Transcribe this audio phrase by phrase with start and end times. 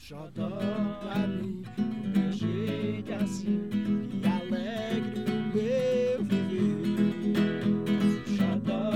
[0.00, 0.48] xodó
[1.02, 1.62] pra mim.
[1.76, 1.82] O
[2.18, 3.68] meu jeito é assim,
[4.14, 7.60] e alegre o meu viver.
[8.26, 8.90] Xodó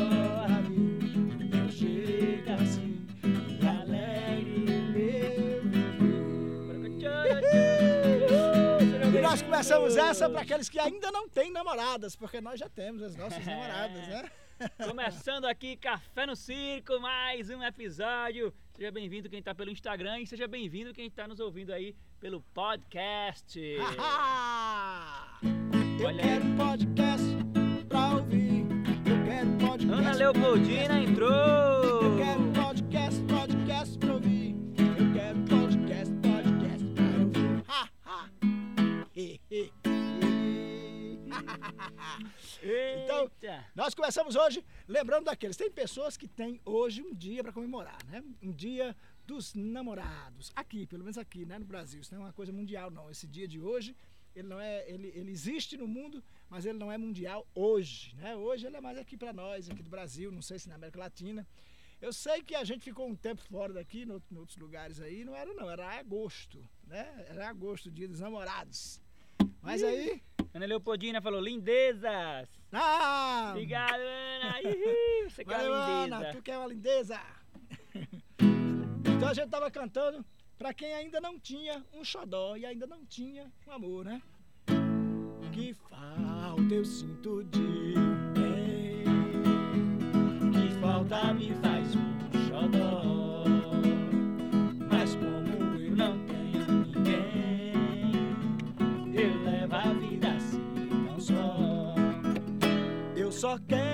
[0.47, 3.07] pra mim, o meu jeito é assim,
[3.61, 7.59] e alegre o meu viver.
[9.15, 13.03] E nós começamos essa para aqueles que ainda não têm namoradas, porque nós já temos
[13.03, 14.25] as nossas namoradas, né?
[14.83, 18.55] Começando aqui Café no Circo, mais um episódio.
[18.77, 22.41] Seja bem-vindo quem está pelo Instagram e seja bem-vindo quem está nos ouvindo aí pelo
[22.53, 23.61] podcast.
[26.01, 27.25] Eu Olha quero um podcast
[27.89, 28.67] pra ouvir.
[29.07, 29.93] Eu quero podcast.
[29.93, 31.95] Ana Leopoldina entrou.
[43.05, 43.31] Então.
[43.75, 45.57] Nós começamos hoje lembrando daqueles.
[45.57, 48.23] Tem pessoas que têm hoje um dia para comemorar, né?
[48.43, 48.97] Um dia
[49.27, 50.53] dos namorados.
[50.55, 52.01] Aqui, pelo menos aqui, né, no Brasil.
[52.01, 53.11] Isso não é uma coisa mundial, não.
[53.11, 53.97] Esse dia de hoje,
[54.35, 58.37] ele não é, ele, ele existe no mundo, mas ele não é mundial hoje, né?
[58.37, 60.99] Hoje ele é mais aqui para nós, aqui do Brasil, não sei se na América
[60.99, 61.47] Latina.
[62.01, 65.25] Eu sei que a gente ficou um tempo fora daqui, no, em outros lugares aí,
[65.25, 67.25] não era não, era agosto, né?
[67.29, 69.01] Era agosto, dia dos namorados.
[69.63, 70.23] Mas aí,
[70.55, 72.49] Ana Leopoldina falou lindezas.
[72.73, 74.63] ah, Obrigado, Ana.
[74.63, 76.37] Ih, Você que é Valeu, uma Ana, lindeza.
[76.37, 77.21] tu que é uma lindeza.
[79.17, 80.25] então a gente tava cantando
[80.57, 84.23] pra quem ainda não tinha um xodó e ainda não tinha um amor, né?
[85.53, 87.95] Que falta eu sinto de
[88.35, 89.05] bem,
[90.53, 91.74] que falta me faz
[103.45, 103.94] só quero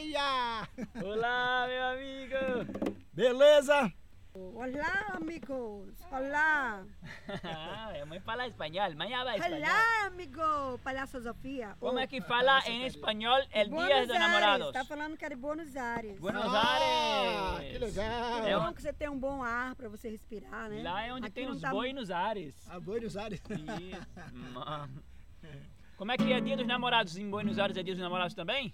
[0.00, 0.68] olá!
[1.02, 2.96] Olá, meu amigo.
[3.12, 3.92] Beleza?
[4.34, 6.86] Hola amigos, hola,
[7.44, 9.58] Ah, mãe fala espanhol, mãe habla espanhol.
[9.60, 11.76] hola amigo, Palhaço Sofia.
[11.78, 14.72] Como Oh, é que fala em espanhol el Buenos dia dos Aires, namorados?
[14.72, 16.18] Tá falando que é de Buenos Aires.
[16.18, 17.72] Buenos Ah, Aires.
[17.72, 18.46] que legal.
[18.46, 20.82] É bom que você tem um bom ar pra você respirar, né?
[20.82, 22.54] Lá é onde Aqui tem os tá boi nos ares.
[22.70, 23.42] A Buenos Aires.
[23.50, 24.06] Isso.
[25.98, 27.76] Como é que é dia dos namorados em Buenos Aires?
[27.76, 28.72] É dia dos namorados também?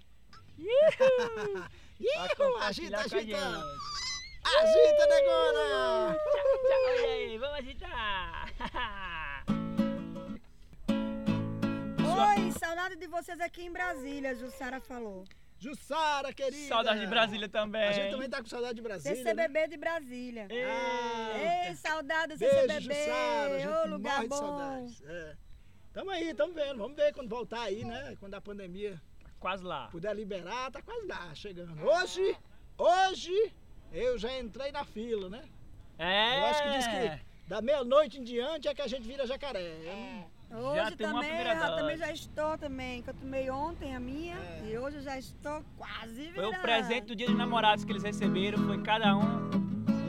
[0.59, 1.53] Uhul!
[2.15, 3.19] Vai Ih, compartilhar agita, agita.
[3.19, 3.33] gente.
[4.57, 6.15] Agita, negona.
[6.15, 8.53] Tchau, tchau, olha aí, vamos agitar.
[12.37, 15.23] Oi, saudade de vocês aqui em Brasília, Jussara falou.
[15.59, 16.67] Jussara, querida.
[16.69, 17.83] Saudade de Brasília também.
[17.83, 19.17] A gente também tá com saudade de Brasília.
[19.17, 19.23] né?
[19.23, 20.47] CCBB de Brasília.
[20.49, 22.81] Ei, Ei, saudade do Beijo, CCBB.
[22.95, 23.55] Jussara.
[23.55, 24.37] A gente Ô, lugar morre de bom.
[24.37, 25.03] saudades.
[25.05, 25.35] É.
[25.93, 26.77] Tamo aí, tamo vendo.
[26.77, 28.15] Vamos ver quando voltar aí, né?
[28.21, 29.01] Quando a pandemia
[29.39, 29.87] Quase lá.
[29.91, 31.81] puder liberar, tá quase lá, chegando.
[31.85, 32.35] Hoje,
[32.77, 33.53] hoje,
[33.91, 35.41] eu já entrei na fila, né?
[35.97, 36.39] É.
[36.39, 39.77] Eu acho que diz que da meia-noite em diante é que a gente vira jacaré.
[39.85, 41.75] Não- Hoje Já também, eu dose.
[41.75, 44.61] também já estou também, que eu tomei ontem a minha É.
[44.65, 46.57] e hoje eu já estou quase Foi virando.
[46.57, 48.57] o presente do dia dos namorados que eles receberam.
[48.65, 49.49] Foi cada um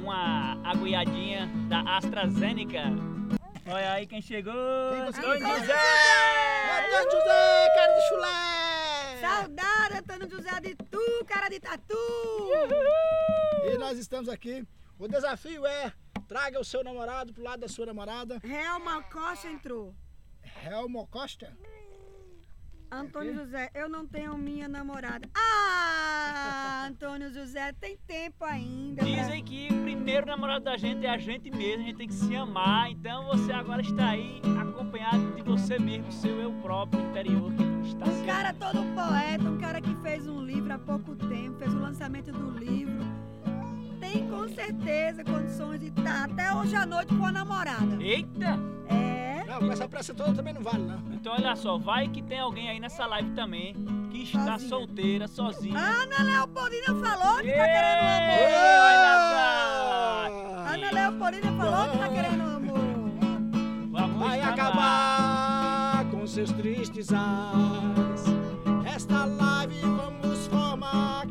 [0.02, 2.84] uma aguiadinha da AstraZeneca.
[3.70, 4.54] Olha aí quem chegou.
[4.92, 5.56] Quem conseguiu Antônio?
[5.58, 6.86] José!
[6.88, 8.69] Antônio José, cara de chulé!
[9.30, 11.94] Saudade, Antônio José de tu, cara de tatu.
[13.64, 14.66] E nós estamos aqui.
[14.98, 15.92] O desafio é
[16.26, 18.40] traga o seu namorado pro lado da sua namorada.
[18.42, 19.94] Helma Costa entrou.
[20.64, 21.56] Helmo Costa.
[22.92, 25.28] Antônio José, eu não tenho minha namorada.
[25.36, 29.02] Ah, Antônio José, tem tempo ainda.
[29.02, 32.08] pra- Dizem que o primeiro namorado da gente é a gente mesmo, a gente tem
[32.08, 32.90] que se amar.
[32.90, 38.06] Então você agora está aí acompanhado de você mesmo, seu eu próprio interior que está
[38.06, 41.78] Um cara todo poeta, um cara que fez um livro há pouco tempo, fez o
[41.78, 43.00] lançamento do livro.
[44.12, 47.96] Tem com certeza condições de estar até hoje à noite com a namorada.
[48.00, 48.58] Eita!
[48.88, 49.44] É.
[49.46, 50.98] Não, com essa pressa toda também não vale, não.
[51.12, 53.74] Então olha só, vai que tem alguém aí nessa live também
[54.10, 54.68] que está Sozinha.
[54.68, 55.78] solteira, sozinha.
[55.78, 58.50] Ana Leopoldina falou que tá Ei, querendo amor.
[60.66, 62.80] olha Ana Leopoldina falou que tá querendo amor.
[63.92, 68.24] O amor Vai está acabar com seus tristes ares.
[68.84, 71.26] Esta live vamos formar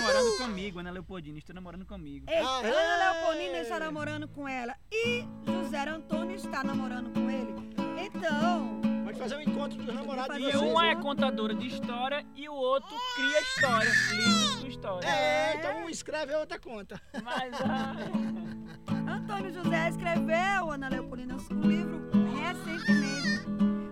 [0.00, 2.26] namorando comigo, Ana Leopoldina, estou namorando comigo.
[2.28, 3.12] Ei, ah, Ana é?
[3.12, 7.54] Leopoldina está namorando com ela e José Antônio está namorando com ele.
[8.02, 8.80] Então.
[9.04, 10.36] Pode fazer um encontro dos namorados.
[10.36, 11.02] E uma é né?
[11.02, 15.08] contadora de história e o outro cria história, Cria história.
[15.08, 17.00] É, é, então um escreve e outra conta.
[17.22, 17.64] Mas a.
[17.64, 17.96] Ah,
[19.30, 23.48] Antônio José escreveu, Ana Leopoldina, um livro recentemente.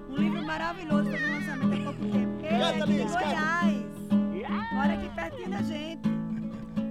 [0.08, 2.44] Um livro maravilhoso, teve um lançamento há pouco tempo.
[2.44, 3.12] Ele é de.
[3.12, 4.72] Goiás.
[4.72, 6.08] Mora aqui pertinho da gente.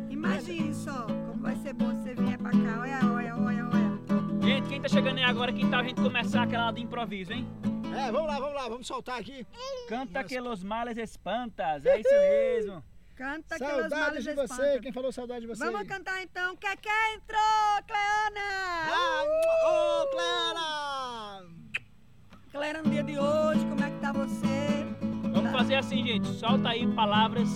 [0.10, 2.80] Imagine só como vai ser bom se você vier pra cá.
[2.80, 4.42] Olha, olha, olha, olha.
[4.42, 7.46] gente, quem tá chegando aí agora, quem tá a gente começar aquela de improviso, hein?
[7.98, 9.46] É, vamos lá, vamos lá, vamos soltar aqui.
[9.90, 12.84] Canta que los males espantas, é isso mesmo.
[13.18, 13.58] Canta
[13.90, 14.54] malas de você.
[14.54, 14.82] espantam.
[14.82, 15.66] Quem falou saudade de você?
[15.66, 16.56] Vamos cantar então.
[16.56, 18.92] Keké entrou, Cleana!
[18.92, 19.24] Ah,
[19.66, 21.46] ô, Clara!
[22.52, 24.86] Cleana, no dia de hoje, como é que tá você?
[25.34, 26.28] Vamos fazer assim, gente.
[26.28, 27.50] Solta aí palavras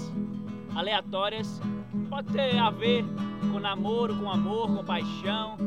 [0.75, 1.61] aleatórias.
[2.09, 3.05] Pode ter a ver
[3.51, 5.57] com namoro, com amor, com paixão.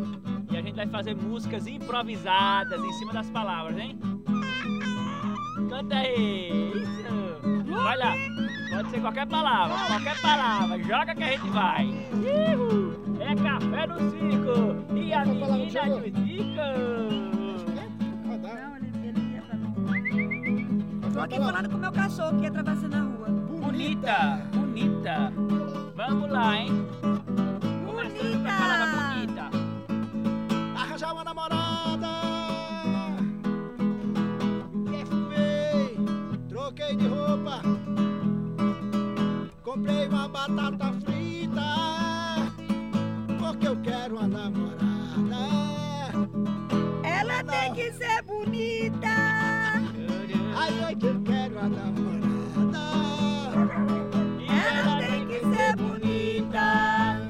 [0.51, 3.97] E a gente vai fazer músicas improvisadas em cima das palavras, hein?
[5.69, 6.73] Canta aí!
[6.75, 7.54] Isso!
[7.75, 8.15] Vai lá!
[8.71, 10.83] Pode ser qualquer palavra, qualquer palavra.
[10.83, 11.87] Joga que a gente vai!
[11.87, 12.95] Ihu!
[13.21, 14.95] É café no circo!
[14.97, 16.03] E a menina pra não.
[21.13, 23.29] Tô aqui falando com o meu cachorro que ia atravessando a rua.
[23.61, 25.33] Bonita, bonita.
[25.95, 26.87] Vamos lá, hein?
[27.87, 29.64] Começando com a palavra bonita.
[39.75, 41.61] Comprei uma batata frita.
[43.41, 44.85] Porque eu quero uma namorada.
[47.03, 49.09] Ela tem que ser bonita.
[50.57, 52.79] Ai, ai, que eu quero uma namorada.
[54.39, 57.21] E Ela tem que ser bonita.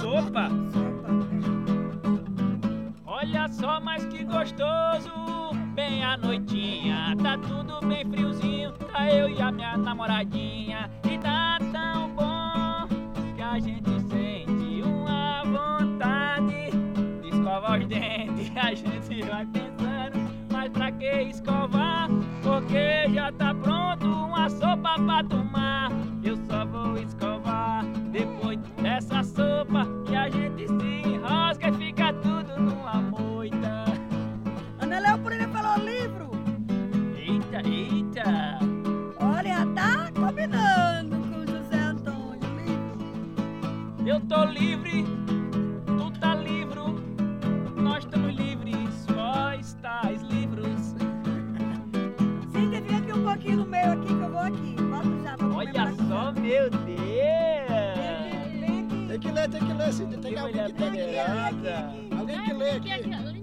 [0.00, 0.48] Sopa.
[0.48, 0.48] Sopa.
[3.04, 5.12] Olha só, mas que gostoso.
[5.74, 8.72] Bem à noitinha, tá tudo bem friozinho.
[8.92, 10.90] Tá eu e a minha namoradinha.
[11.10, 12.86] E tá tão bom
[13.34, 16.70] que a gente sente uma vontade
[17.22, 18.52] de escovar os dentes.
[18.56, 20.18] A gente vai pensando,
[20.52, 22.08] mas pra que escovar?
[22.42, 25.90] Porque já tá pronto uma sopa pra tomar.
[26.22, 29.97] Eu só vou escovar depois dessa sopa
[44.28, 45.04] tô livre,
[45.86, 46.94] tu tá livro,
[47.76, 50.94] nós estamos livres, vós estáis livros.
[52.52, 54.76] Cíntia, fica aqui um pouquinho no meio aqui que eu vou aqui.
[54.90, 56.40] Volto já, vou Olha só, aqui.
[56.40, 57.70] meu Vem Deus!
[57.70, 59.06] aqui, vem aqui.
[59.08, 60.18] Tem que ler, tem que ler, Cíntia.
[60.18, 62.18] Tem Que alguém mulher que tem que ler.
[62.18, 63.37] Alguém que lê aqui,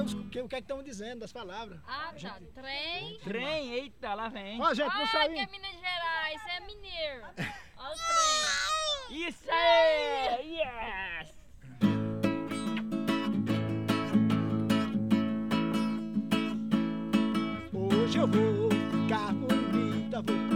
[0.00, 1.80] os- o que, o que é que estão dizendo das palavras.
[1.86, 2.38] Ah, tá.
[2.54, 3.18] Trem.
[3.20, 4.60] Trem, eita, lá vem.
[4.60, 5.38] Ó, gente, não Ah, que saiu.
[5.38, 7.22] é Minas Gerais, é mineiro.
[7.76, 7.96] Olha o
[9.08, 9.26] trem.
[9.28, 10.58] Isso aí!
[10.58, 12.40] Yes!
[17.72, 20.49] Hoje eu vou ficar bonita, vou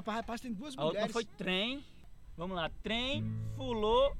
[0.00, 1.12] disse, rapaz, tem duas A mulheres.
[1.12, 1.84] foi trem.
[2.36, 3.24] Vamos lá, trem,
[3.56, 4.16] fulou.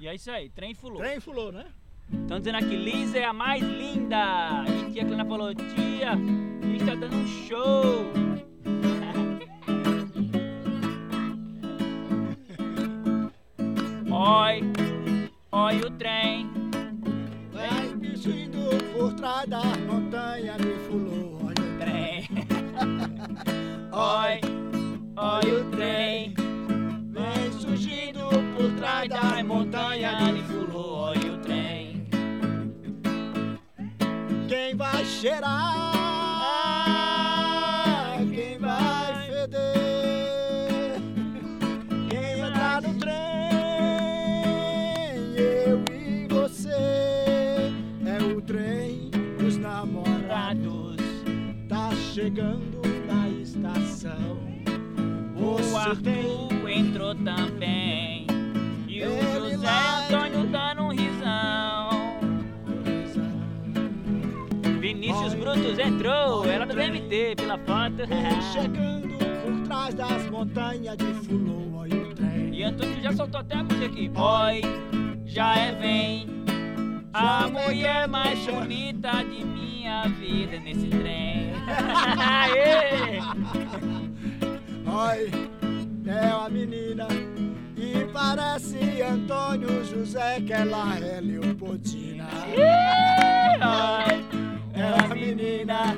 [0.00, 0.98] E é isso aí, trem fulou.
[0.98, 1.66] Trem fulou, né?
[2.10, 4.64] Estão dizendo aqui, Liz é a mais linda.
[4.66, 6.14] E tia Clena falou, tia,
[6.62, 8.06] Liz tá dando um show.
[14.08, 14.62] Oi,
[15.52, 16.48] oi o trem.
[17.52, 18.16] Vai me
[18.94, 20.56] por trás da montanha
[34.76, 35.92] quem vai cheirar,
[38.34, 41.00] quem vai feder,
[42.10, 43.14] quem entrar no trem,
[45.34, 46.68] eu e você,
[48.04, 50.96] é o trem dos namorados,
[51.70, 54.36] tá chegando na estação.
[55.38, 56.78] O Arthur tem...
[56.78, 57.55] entrou também.
[64.86, 65.34] Vinícius.
[65.34, 66.76] Brutus entrou, ela do.
[66.76, 68.06] BMT pela foto.
[68.52, 72.54] chegando por trás das montanhas de fulô, olha o trem.
[72.54, 74.08] E Antônio já soltou até a música aqui.
[74.14, 74.60] Oi,
[75.24, 76.28] já é vem.
[77.12, 81.50] A mulher mais bonita de minha vida nesse trem.
[82.20, 83.18] Aê!
[84.86, 85.30] Oi,
[86.06, 87.08] é uma menina
[87.76, 92.28] e parece Antônio José que ela é Leopoldina.
[92.54, 94.35] É
[94.76, 95.96] uma menina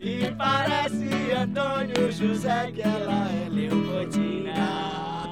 [0.00, 4.54] e parece Antônio José que ela é Leopoldina.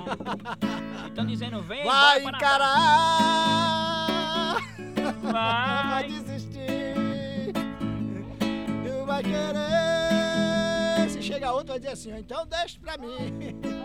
[1.09, 2.77] Estão dizendo, vem Vai embora encarar,
[5.23, 6.09] vai Vai.
[6.09, 7.53] desistir,
[8.85, 11.11] não vai querer.
[11.11, 13.17] Se chega outro vai dizer assim, então deixa pra mim.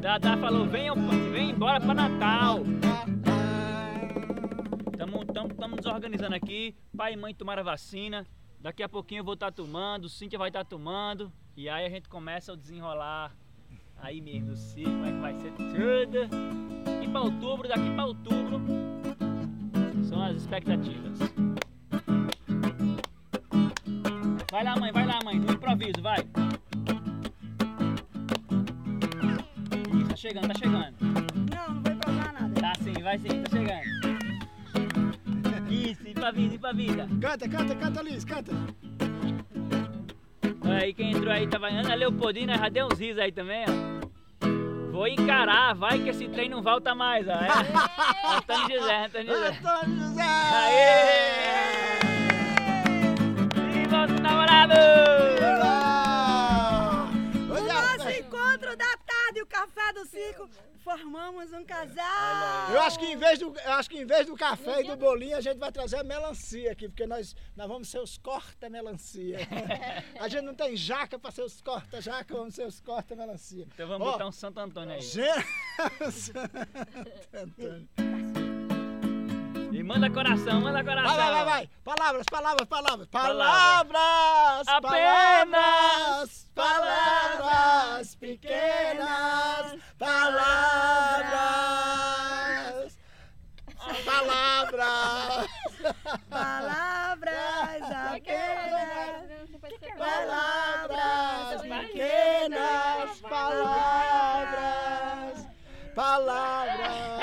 [0.00, 0.96] Dada falou, venham,
[1.30, 2.60] vem embora pra Natal.
[5.32, 6.74] Tamo, tamo, tamo nos organizando aqui.
[6.96, 8.26] Pai e mãe tomaram a vacina.
[8.58, 11.32] Daqui a pouquinho eu vou estar tomando, Cíntia vai estar tomando.
[11.56, 13.34] E aí a gente começa a desenrolar
[13.96, 17.02] aí mesmo circo, como é que vai ser tudo.
[17.02, 18.60] E pra outubro, daqui pra outubro,
[20.04, 21.18] são as expectativas.
[24.50, 26.18] Vai lá, mãe, vai lá, mãe, no improviso, vai.
[30.00, 30.96] Isso, tá chegando, tá chegando.
[31.00, 32.60] Não, não vou provar nada.
[32.60, 33.99] Tá sim, vai sim, tá chegando.
[35.70, 37.08] Isso, e pra vida, e pra vida.
[37.20, 38.52] Canta, canta, canta, Liz, canta.
[40.62, 44.00] Olha aí, quem entrou aí tava Ana Leopoldina, já deu uns risos aí também, ó.
[44.90, 47.32] Vou encarar, vai que esse trem não volta mais, ó.
[47.32, 47.48] É.
[48.36, 49.48] Antônio José, Antônio José.
[49.48, 50.22] Antônio José!
[50.52, 52.00] Aê!
[53.72, 55.39] Viva os namorados!
[60.00, 60.48] Do circo,
[60.82, 62.70] formamos um casal.
[62.72, 64.96] Eu acho que em vez do, eu acho que em vez do café e do
[64.96, 69.38] bolinho a gente vai trazer a melancia aqui, porque nós, nós vamos ser os corta-melancia.
[70.18, 73.66] A gente não tem jaca para ser os corta-jaca, vamos ser os corta-melancia.
[73.74, 75.00] Então vamos Ó, botar um Santo Antônio aí.
[75.00, 75.46] Gente...
[77.32, 78.09] Antônio.
[79.72, 81.16] E manda coração, manda coração.
[81.16, 81.70] Vai, vai, vai, vai.
[81.84, 83.08] Palavras, palavras, palavras.
[83.08, 84.68] Palavras.
[84.68, 91.30] Apenas palavras, palavras pequenas, palavras,
[94.04, 95.48] palavras,
[96.28, 99.40] Palavras apenas.
[99.96, 104.66] palavras pequenas, palavras,
[105.94, 107.19] palavras.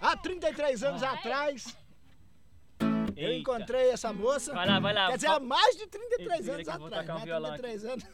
[0.00, 1.76] Há 33 anos atrás,
[3.18, 3.40] eu Eita.
[3.40, 4.54] encontrei essa moça.
[4.54, 5.08] Vai lá, vai lá.
[5.08, 7.08] Quer dizer, há mais de 33 Eita, anos que eu vou atrás.
[7.08, 7.24] um né?
[7.24, 8.06] violão 33 anos.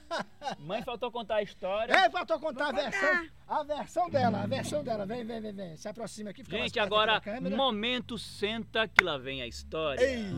[0.60, 1.92] Mãe faltou contar a história.
[1.92, 5.04] É, faltou contar a versão, a versão dela, a versão dela.
[5.04, 5.76] Vem, vem, vem, vem.
[5.76, 7.20] Se aproxima aqui, fica mais Gente, agora,
[7.54, 10.02] momento senta que lá vem a história.
[10.02, 10.30] Eita.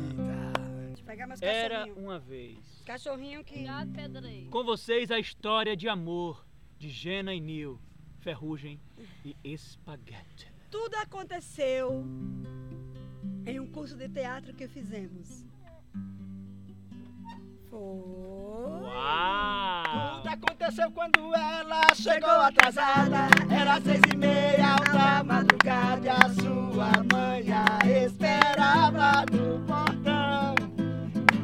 [0.88, 2.59] Deixa eu pegar meus Era uma vez.
[2.85, 3.67] Cachorrinho que...
[3.95, 4.49] Pedrei.
[4.50, 6.45] Com vocês a história de amor
[6.76, 7.81] de Gena e Nil,
[8.21, 8.81] Ferrugem
[9.25, 10.48] e Espaguete.
[10.70, 12.04] Tudo aconteceu
[13.46, 15.46] em um curso de teatro que fizemos.
[17.70, 17.78] Foi.
[18.82, 20.16] Uau!
[20.16, 23.28] Tudo aconteceu quando ela chegou atrasada.
[23.50, 26.06] Era seis e meia da madrugada.
[26.06, 30.54] E a sua mãe a esperava no portão.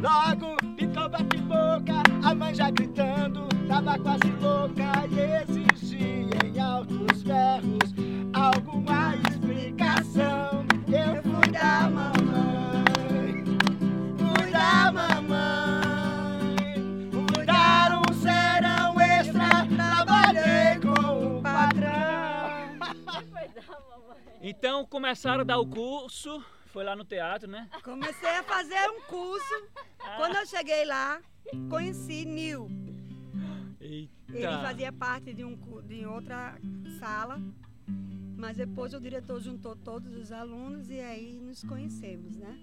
[0.02, 3.48] Logo pintou bate-boca, a mãe já gritando.
[3.66, 7.83] Tava quase louca e exigia em altos berros
[8.44, 10.64] alguma explicação.
[10.88, 13.44] Eu fui da mamãe,
[14.18, 16.54] fui da mamãe.
[17.34, 22.78] Fui dar um serão extra, trabalhei com o patrão.
[23.30, 24.22] Foi da mamãe.
[24.42, 27.68] Então começaram a dar o curso, foi lá no teatro, né?
[27.82, 29.68] Comecei a fazer um curso.
[30.16, 31.20] Quando eu cheguei lá,
[31.70, 32.68] conheci Nil.
[33.80, 34.10] Ele
[34.62, 36.58] fazia parte de, um, de outra
[36.98, 37.40] sala,
[38.36, 42.58] mas depois o diretor juntou todos os alunos e aí nos conhecemos, né?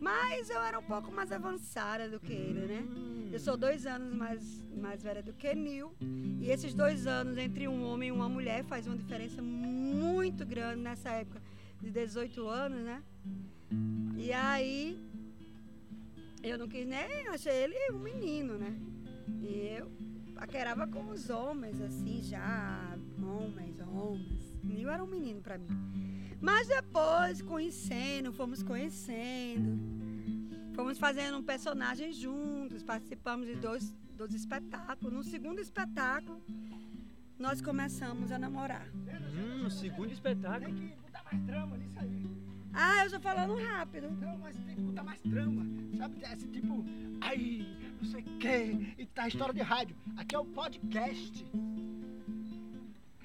[0.00, 2.86] Mas eu era um pouco mais avançada do que ele, né?
[3.32, 5.92] Eu sou dois anos mais, mais velha do que Nil.
[6.40, 10.82] E esses dois anos entre um homem e uma mulher faz uma diferença muito grande
[10.82, 11.42] nessa época
[11.80, 13.02] de 18 anos, né?
[14.16, 14.98] E aí
[16.42, 18.78] eu não quis nem, achei ele um menino, né?
[19.42, 19.90] E eu
[20.34, 24.45] paquerava com os homens, assim, já, homens, homens.
[24.66, 25.68] Nil era um menino pra mim.
[26.40, 29.78] Mas depois, conhecendo, fomos conhecendo.
[30.74, 35.12] Fomos fazendo um personagem juntos, participamos de dois, dois espetáculos.
[35.12, 36.42] No segundo espetáculo,
[37.38, 38.86] nós começamos a namorar.
[39.34, 40.74] Hum, no segundo espetáculo.
[40.74, 42.26] Tem que botar mais trama nisso aí.
[42.74, 44.10] Ah, eu tô falando rápido.
[44.10, 45.64] Não, mas tem que botar mais trama.
[45.96, 46.84] Sabe, esse tipo,
[47.22, 47.66] ai,
[47.98, 49.96] não sei o quê, e tá história de rádio.
[50.14, 51.46] Aqui é o podcast.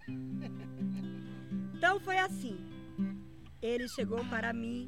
[1.81, 2.55] Então foi assim.
[3.59, 4.87] Ele chegou para mim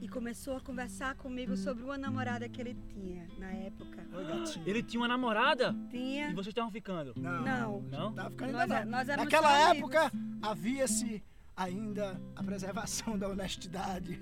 [0.00, 4.06] e começou a conversar comigo sobre uma namorada que ele tinha na época.
[4.10, 4.66] Oi, gatinho.
[4.66, 6.30] Ele tinha uma namorada Tinha.
[6.30, 7.12] e vocês estavam ficando.
[7.14, 7.82] Não.
[7.82, 8.10] Não?
[8.14, 8.90] Tá ficando Nós, ainda é- não.
[8.90, 11.22] nós Naquela época, havia-se
[11.54, 14.18] ainda a preservação da honestidade.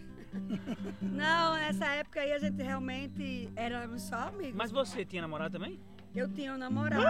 [1.01, 4.57] Não, nessa época aí a gente realmente éramos só amigos.
[4.57, 5.79] Mas você tinha namorada também?
[6.13, 7.05] Eu tinha um namorado.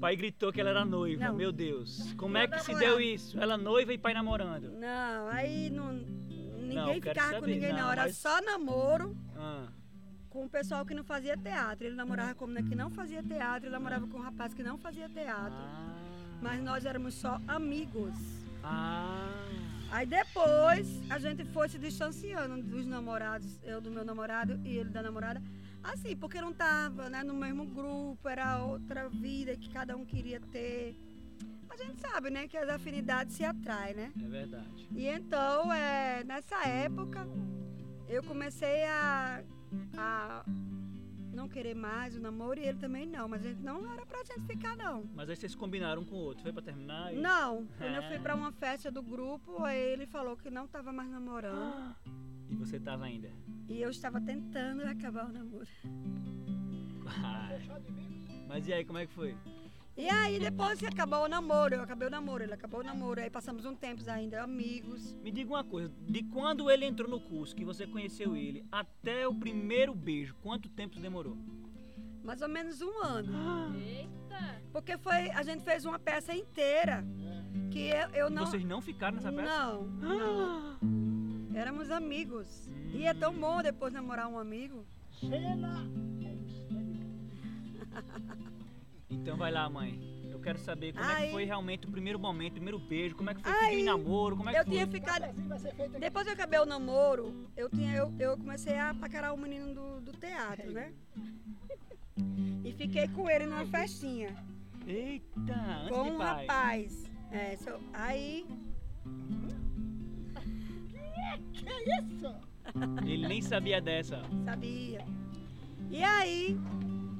[0.00, 1.26] Pai gritou que ela era noiva.
[1.26, 1.34] Não.
[1.36, 2.12] Meu Deus.
[2.14, 3.38] Como é que se deu isso?
[3.38, 4.70] Ela noiva e pai namorando.
[4.72, 7.92] Não, aí não, ninguém Não, ficava com ninguém não, não.
[7.92, 9.66] Era mas- só namoro Ah.
[10.30, 11.86] com o pessoal que não fazia teatro.
[11.86, 14.62] Ele namorava com a menina que não fazia teatro, ele namorava com um rapaz que
[14.62, 15.52] não fazia teatro.
[15.58, 15.94] Ah.
[16.40, 18.14] Mas nós éramos só amigos.
[18.64, 19.28] Ah.
[19.92, 24.88] Aí depois a gente foi se distanciando dos namorados, eu do meu namorado e ele
[24.88, 25.42] da namorada.
[25.82, 30.38] Assim, porque não tava né, no mesmo grupo, era outra vida que cada um queria
[30.40, 30.94] ter.
[31.70, 34.12] A gente sabe, né, que as afinidades se atraem, né?
[34.22, 34.88] É verdade.
[34.94, 37.26] E então, é, nessa época,
[38.08, 39.42] eu comecei a,
[39.96, 40.44] a
[41.32, 43.26] não querer mais o namoro e ele também não.
[43.28, 45.04] Mas gente não era pra gente ficar, não.
[45.14, 46.42] Mas aí vocês combinaram com o outro.
[46.42, 47.14] Foi pra terminar?
[47.14, 48.18] e- Não, quando eu fui É.
[48.18, 51.94] pra uma festa do grupo, aí ele falou que não tava mais namorando.
[52.50, 53.30] E você tava ainda?
[53.68, 55.68] E eu estava tentando acabar o namoro.
[57.06, 57.60] Ai.
[58.48, 59.36] Mas e aí, como é que foi?
[59.96, 63.20] E aí, depois que acabou o namoro, eu acabei o namoro, ele acabou o namoro.
[63.20, 65.12] Aí passamos um tempo ainda amigos.
[65.22, 69.28] Me diga uma coisa, de quando ele entrou no curso, que você conheceu ele, até
[69.28, 71.36] o primeiro beijo, quanto tempo demorou?
[72.24, 73.76] Mais ou menos um ano.
[73.76, 74.62] Eita!
[74.72, 77.04] Porque foi, a gente fez uma peça inteira.
[77.70, 78.46] Que eu, eu não.
[78.46, 79.48] Vocês não ficaram nessa peça?
[79.48, 80.78] Não, não.
[81.60, 82.46] Éramos amigos.
[82.94, 84.84] E é tão bom depois namorar um amigo.
[85.12, 85.74] Sheila.
[89.12, 89.98] Então vai lá, mãe.
[90.30, 93.28] Eu quero saber como é que foi realmente o primeiro momento, o primeiro beijo, como
[93.28, 93.80] é que foi o Ai.
[93.80, 94.72] em namoro, como é que Eu foi?
[94.72, 95.24] tinha ficado.
[95.98, 99.74] Depois que eu acabei o namoro, eu, tinha, eu, eu comecei a paquerar o menino
[99.74, 100.92] do, do teatro, né?
[102.64, 104.34] E fiquei com ele numa festinha.
[104.86, 106.46] Eita, antes com de um pai.
[106.46, 107.10] rapaz.
[107.32, 108.46] É, so- aí,
[111.52, 111.64] Que
[112.00, 112.34] isso?
[113.06, 114.22] Ele nem sabia dessa.
[114.44, 115.04] sabia.
[115.90, 116.56] E aí,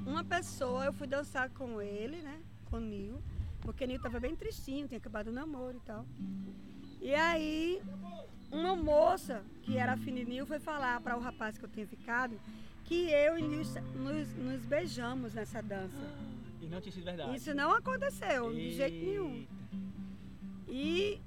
[0.07, 2.41] uma pessoa, eu fui dançar com ele, né?
[2.71, 3.23] Com o Nil.
[3.61, 6.07] Porque o Nil tava bem tristinho, tinha acabado o namoro e tal.
[7.01, 7.83] E aí,
[8.51, 11.87] uma moça que era afim de Nil foi falar para o rapaz que eu tinha
[11.87, 12.39] ficado
[12.91, 13.63] que eu e Nil
[13.95, 16.13] nos, nos beijamos nessa dança.
[16.61, 17.37] E não tinha sido verdade.
[17.37, 19.47] Isso não aconteceu, de jeito nenhum.
[20.69, 21.21] E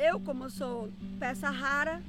[0.00, 2.02] eu, como sou peça rara,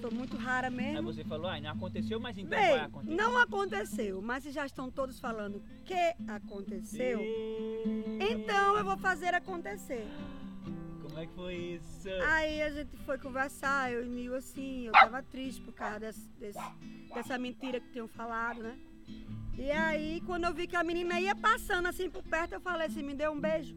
[0.00, 1.12] sou muito rara Aí mesmo.
[1.12, 3.14] você falou, ah, não aconteceu, mas então vai Bem, acontecer.
[3.16, 5.94] não aconteceu, mas se já estão todos falando que
[6.28, 7.20] aconteceu,
[8.20, 10.06] então eu vou fazer acontecer.
[11.02, 12.08] Como é que foi isso?
[12.28, 16.28] Aí a gente foi conversar, eu e Nil assim, eu tava triste por causa desse-
[16.38, 16.58] desse-
[17.14, 18.76] dessa mentira que tinham falado, né?
[19.58, 22.86] E aí, quando eu vi que a menina ia passando assim por perto, eu falei
[22.88, 23.74] assim, me dê um beijo.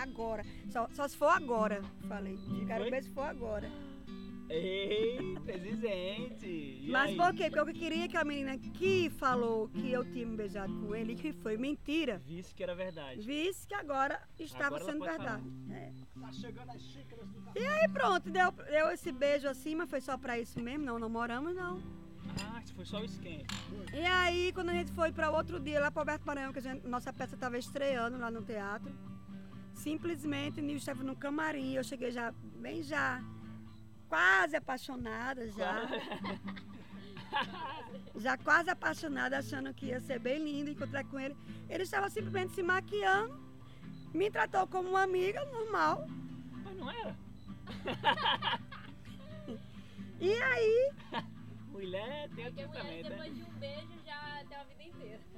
[0.00, 0.44] Agora.
[0.70, 2.34] Só, só se for agora, falei.
[2.48, 3.70] E um beijo se for agora.
[4.48, 6.46] Eita, exigente.
[6.46, 7.16] E Mas aí?
[7.16, 7.48] por quê?
[7.50, 11.14] Porque eu queria que a menina que falou que eu tinha me beijado com ele,
[11.14, 13.20] que foi mentira, Visse que era verdade.
[13.22, 15.42] visse que agora estava Agora sendo verdade.
[15.70, 15.92] É.
[16.20, 17.60] Tá chegando as xícaras do café.
[17.60, 20.98] E aí pronto, deu, deu esse beijo assim, mas foi só pra isso mesmo, não
[20.98, 21.80] namoramos não.
[22.44, 23.44] Ah, foi só o esquema.
[23.94, 26.62] E aí, quando a gente foi para outro dia lá para Alberto Maranhão, que a
[26.62, 28.90] gente- nossa peça estava estreando lá no teatro,
[29.82, 33.20] simplesmente o Nil estava no camarim, eu cheguei já, bem já,
[34.08, 35.82] quase apaixonada já.
[38.16, 41.34] Já quase apaixonada, achando que ia ser bem lindo, encontrar com ele.
[41.68, 43.34] Ele estava simplesmente se maquiando,
[44.12, 46.06] me tratou como uma amiga normal.
[46.62, 47.16] Mas não era.
[50.20, 50.92] E aí,
[51.70, 53.10] Mulher tem mulher pensamento, né?
[53.10, 55.31] depois de um beijo já tem a vida inteira.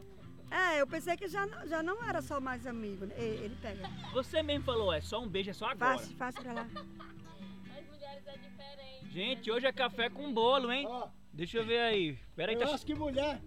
[0.56, 3.06] É, eu pensei que já, não- já não era só mais amigo.
[3.06, 3.14] né?
[3.18, 3.88] Ele, ele pega.
[4.12, 5.98] Você mesmo falou, é só um beijo, é só agora.
[5.98, 6.62] Fácil, fácil pra lá.
[6.62, 9.06] As mulheres é diferente.
[9.12, 10.86] Gente, hoje é café com bolo, hein?
[10.88, 12.16] Ó, Deixa eu ver aí.
[12.36, 12.74] Pera aí, eu tá...
[12.74, 13.40] acho que mulher,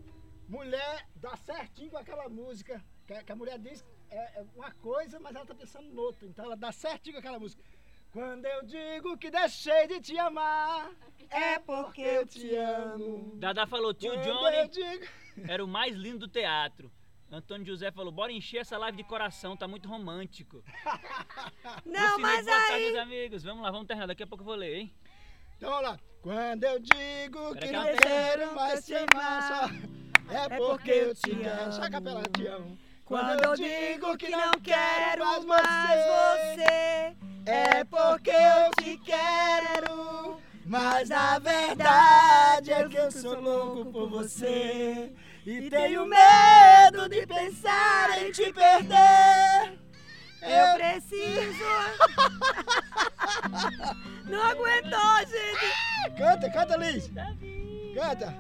[0.48, 2.84] mulher dá certinho com aquela música.
[3.06, 6.28] Que, a- que a mulher diz é, é uma coisa, mas ela tá pensando noutra.
[6.28, 7.64] Então ela dá certinho com aquela música.
[8.12, 10.92] Quando eu digo que deixei de te amar,
[11.30, 13.36] é porque eu te amo.
[13.38, 15.06] Dada falou, tio Quando eu Johnny digo...
[15.52, 16.92] era o mais lindo do teatro.
[17.32, 20.64] Antônio José falou, bora encher essa live de coração, tá muito romântico.
[21.86, 22.92] Não, Lucinei, mas boa tarde, aí.
[22.92, 23.44] meus amigos.
[23.44, 24.08] Vamos lá, vamos terminar.
[24.08, 24.94] Daqui a pouco eu vou ler, hein?
[25.58, 26.00] Então vamos lá.
[26.22, 31.32] Quando eu digo Pera que não quero mais te amar, só é porque eu te
[31.32, 31.62] amo.
[31.64, 31.72] amo.
[31.74, 32.78] Só a capela, te amo.
[33.06, 40.38] Quando eu digo que não quero mais você, é porque eu te quero.
[40.66, 45.14] Mas a verdade é que eu sou louco por você.
[45.46, 47.17] E tenho medo de
[48.28, 49.80] pensar em te perder.
[50.42, 51.66] Eu preciso.
[54.26, 56.18] Não aguentou, gente.
[56.18, 57.10] Canta, canta, Liz.
[57.96, 58.34] Canta.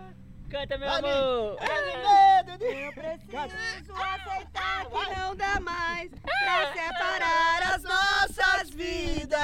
[0.49, 1.11] Canta, meu Vai, Liz.
[1.11, 1.57] amor.
[1.59, 2.65] Medo de...
[2.65, 3.55] Eu preciso Canta.
[3.55, 9.39] aceitar que não dá mais pra separar as nossas vidas.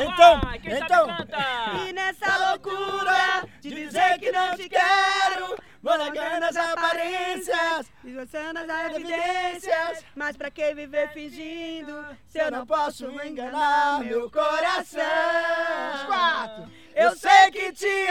[0.00, 1.06] Então, então.
[1.06, 1.38] sabe canta.
[1.86, 7.92] E nessa loucura de dizer que não te quero, vou negando as aparências.
[8.04, 15.02] Esboçando as evidências, mas pra que viver fingindo se eu não posso enganar meu coração?
[16.06, 16.70] Quatro.
[16.94, 18.06] Eu sei que te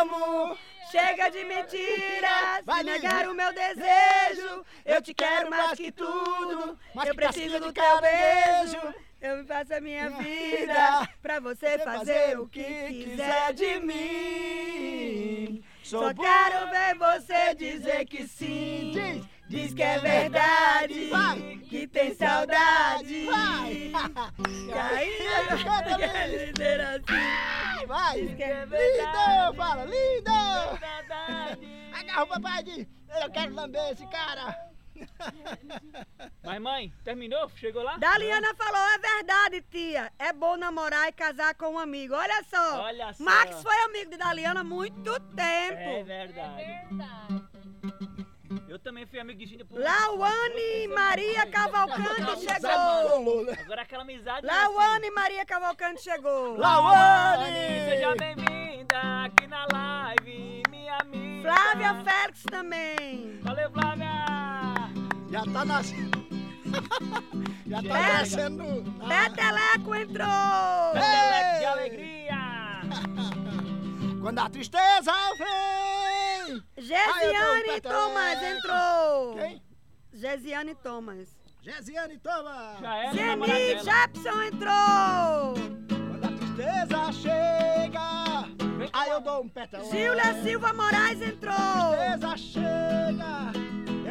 [0.00, 0.58] amo.
[0.90, 4.62] Chega de mentiras, Vai, negar o meu desejo.
[4.84, 6.78] Eu te quero mais que tudo.
[7.06, 8.94] Eu preciso do teu beijo.
[9.18, 11.08] Eu me faço a minha vida.
[11.22, 12.62] pra você fazer o que
[13.06, 15.64] quiser de mim.
[15.92, 18.92] Só quero ver você dizer que sim.
[18.94, 19.32] Diz.
[19.48, 21.58] Diz que é verdade, Vai.
[21.68, 23.26] que tem saudade.
[23.26, 23.72] Vai.
[23.74, 26.52] E eu quero Liz.
[26.54, 27.86] dizer assim.
[27.86, 28.20] Vai.
[28.22, 29.56] Diz que é Lindo, verdade.
[29.56, 30.78] fala, lindo.
[30.80, 31.68] Verdade.
[31.92, 32.86] Agarra o papai.
[33.22, 34.71] Eu quero lamber esse cara.
[36.44, 37.48] Mas mãe, terminou?
[37.56, 37.96] Chegou lá?
[37.98, 40.12] Daliana falou, é verdade, tia.
[40.18, 42.14] É bom namorar e casar com um amigo.
[42.14, 42.82] Olha só.
[42.82, 43.22] Olha só.
[43.24, 46.04] Max foi amigo de Daliana há muito É tempo.
[46.04, 46.64] verdade.
[46.64, 47.42] Verdade.
[48.68, 53.46] Eu também fui amigo de Gina por Lauane Maria Cavalcante chegou.
[53.60, 54.46] Agora aquela amizade.
[54.46, 56.56] Lauane Maria Cavalcante chegou.
[56.56, 57.50] Lauane!
[57.88, 61.42] Seja bem-vinda aqui na live, minha amiga.
[61.42, 63.38] Flávia Félix também.
[63.42, 64.51] Valeu, Flávia.
[65.32, 66.22] Já tá nascendo.
[67.66, 68.64] Já tá nascendo.
[69.08, 70.92] Peteleco entrou.
[70.92, 72.80] Peteleco de alegria.
[74.20, 76.62] Quando a tristeza vem.
[76.76, 77.80] Gesiane.
[77.80, 79.36] Thomas entrou.
[79.36, 79.62] Quem?
[80.12, 81.34] Gesiane Thomas.
[81.62, 82.76] Gesiane, toma.
[82.80, 83.84] Já é Zeni dela.
[83.84, 85.54] Jepson entrou.
[86.10, 88.48] Quando a tristeza chega.
[88.92, 89.90] Aí eu dou um peteleco.
[89.90, 91.54] Gilda Silva Moraes entrou.
[91.96, 93.52] tristeza chega.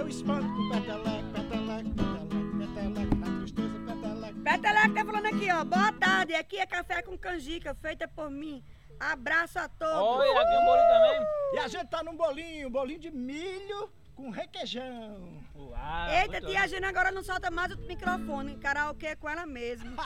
[0.02, 3.16] Eu espanto com peteleco, peteleco, peteleco, peteleco.
[3.18, 4.42] Na tristeza, peteleco.
[4.42, 5.64] Peteleco tá falando aqui, ó.
[5.64, 6.34] Boa tarde.
[6.34, 8.64] Aqui é café com canjica, feita por mim.
[9.00, 9.94] Abraço a todos.
[9.94, 11.22] Olha, aqui um bolinho também.
[11.54, 15.44] E a gente tá num bolinho, bolinho de milho com requeijão.
[15.56, 18.58] Uau, Eita, tia Gina agora não solta mais o microfone.
[18.58, 19.96] Karaokê com ela mesmo.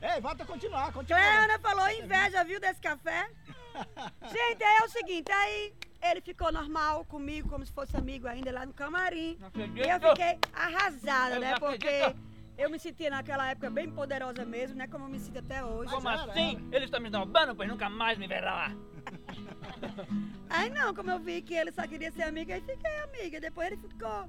[0.00, 1.20] Ei, volta a continuar, continua.
[1.20, 3.28] Cleana falou inveja, viu, desse café?
[4.30, 8.50] Gente, aí é o seguinte, aí ele ficou normal comigo, como se fosse amigo ainda
[8.50, 9.38] lá no camarim.
[9.54, 11.58] E eu fiquei arrasada, Eu né?
[11.58, 12.14] Porque
[12.56, 14.86] eu me sentia naquela época bem poderosa mesmo, né?
[14.86, 15.92] Como eu me sinto até hoje.
[15.92, 16.68] Como era, assim?
[16.72, 18.74] Ele está me esnobando, pois nunca mais me verá.
[20.48, 23.40] Aí não, como eu vi que ele só queria ser amiga, aí fiquei amiga.
[23.40, 24.28] Depois ele ficou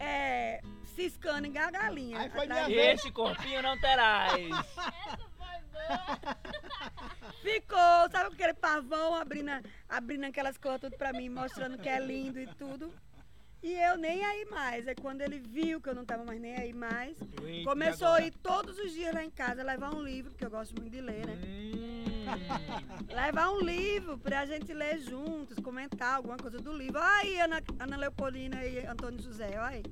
[0.00, 0.62] é,
[0.94, 2.18] ciscando a galinha.
[2.18, 2.94] Aí foi minha vez.
[2.94, 4.32] Este corpinho não terás.
[7.42, 9.50] Ficou, sabe aquele pavão abrindo,
[9.88, 12.92] abrindo aquelas coisas tudo pra mim, mostrando que é lindo e tudo.
[13.62, 14.86] E eu nem aí mais.
[14.88, 17.16] É quando ele viu que eu não tava mais nem aí mais.
[17.44, 18.24] Eita, Começou agora?
[18.24, 20.92] a ir todos os dias lá em casa levar um livro, porque eu gosto muito
[20.92, 21.38] de ler, né?
[21.44, 22.24] Hum.
[23.14, 26.98] Levar um livro pra gente ler juntos, comentar alguma coisa do livro.
[26.98, 29.82] Olha aí, Ana, Ana Leopoldina e Antônio José, olha aí.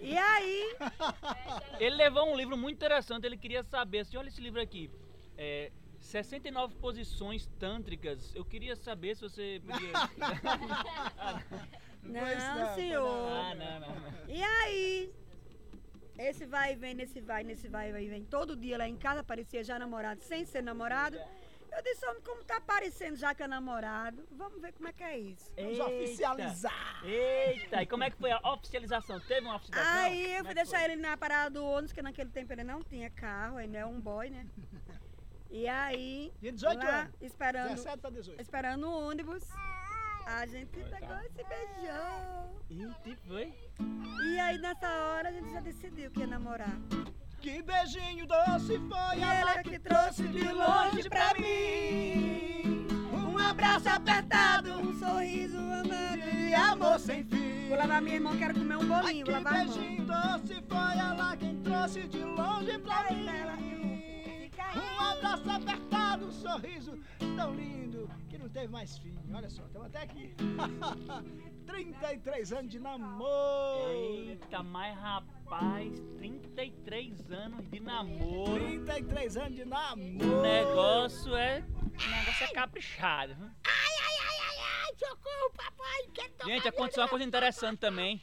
[0.00, 0.76] E aí,
[1.78, 4.90] Ele levou um livro muito interessante, ele queria saber, assim, olha esse livro aqui.
[5.36, 8.34] É, 69 posições tântricas.
[8.34, 9.92] Eu queria saber se você podia.
[12.02, 13.28] não, senhor.
[13.28, 14.28] ah, não, não, não.
[14.28, 15.12] E aí,
[16.18, 18.24] esse vai e vem, nesse vai, nesse vai e vem.
[18.24, 21.18] Todo dia lá em casa aparecia já namorado, sem ser namorado.
[21.72, 25.02] Eu disse, homem, como tá aparecendo já que é namorado, vamos ver como é que
[25.02, 25.50] é isso.
[25.56, 25.84] Vamos Eita.
[25.86, 27.04] oficializar.
[27.04, 29.20] Eita, e como é que foi a oficialização?
[29.20, 30.00] Teve uma oficialização?
[30.02, 30.92] Aí eu Como fui é deixar foi?
[30.92, 34.00] ele na parada do ônibus, que naquele tempo ele não tinha carro, ainda é um
[34.00, 34.46] boy, né?
[35.50, 37.14] E aí, De 18 lá, anos.
[37.20, 38.40] esperando, 17 pra 18.
[38.40, 39.42] esperando o ônibus.
[40.26, 42.60] A gente pegou e se beijou.
[42.70, 43.54] Eita, foi?
[44.32, 46.76] E aí nessa hora a gente já decidiu que ia namorar.
[47.40, 52.86] Que beijinho doce foi ela ela que que trouxe de longe pra mim.
[53.12, 56.28] Um abraço apertado, Um sorriso amado.
[56.30, 57.68] e amor sem fim.
[57.68, 59.24] Vou lavar minha irmã, quero comer um Ai, bolinho.
[59.24, 63.28] que Vou lavar beijinho doce foi ela quem trouxe de longe pra Ai, mim.
[63.28, 64.50] Aí.
[64.78, 66.98] Um abraço apertado, um sorriso
[67.36, 69.16] tão lindo que não teve mais fim.
[69.32, 70.34] Olha só, estamos até aqui.
[71.66, 73.90] 33 anos de namoro.
[73.92, 78.54] Eita, mas rapaz, 33 anos de namoro.
[78.54, 80.42] 33 anos de O namoro.
[80.42, 81.60] negócio é.
[81.60, 83.34] O negócio é caprichado.
[83.34, 83.46] viu?
[83.46, 86.08] Ai, ai, ai, ai, ai, socorro, papai.
[86.14, 88.20] Quero Gente, aconteceu uma coisa interessante também.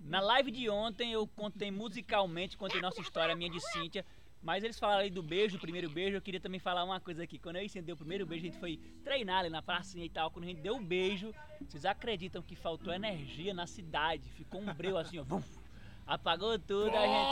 [0.00, 4.04] Na live de ontem eu contei musicalmente, contei nossa história, minha de Cíntia.
[4.44, 6.18] Mas eles falaram aí do beijo, do primeiro beijo.
[6.18, 7.38] Eu queria também falar uma coisa aqui.
[7.38, 10.30] Quando eu incendei o primeiro beijo, a gente foi treinar ali na pracinha e tal.
[10.30, 14.28] Quando a gente deu o beijo, vocês acreditam que faltou energia na cidade?
[14.32, 15.24] Ficou um breu assim, ó.
[15.24, 15.42] vum,
[16.06, 16.94] apagou tudo.
[16.94, 17.24] A gente...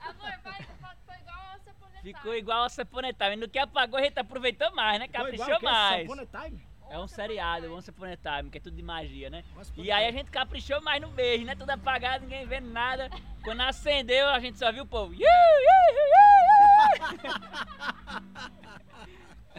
[0.00, 2.02] Amor, faz a foto, foi igual a Saponetime.
[2.02, 3.36] Ficou igual a Saponetime.
[3.36, 5.08] No que apagou, a gente aproveitou mais, né?
[5.08, 6.06] Caprichou que mais.
[6.06, 6.71] Upon a Time?
[6.92, 9.42] É um seriado, Once Upon a Time, que é tudo de magia, né?
[9.78, 11.54] E aí a gente caprichou mais no beijo, né?
[11.54, 13.08] Tudo apagado, ninguém vendo nada.
[13.42, 15.14] Quando acendeu, a gente só viu o povo.
[15.14, 15.26] "Iu, iu,
[15.94, 17.32] iu, iu."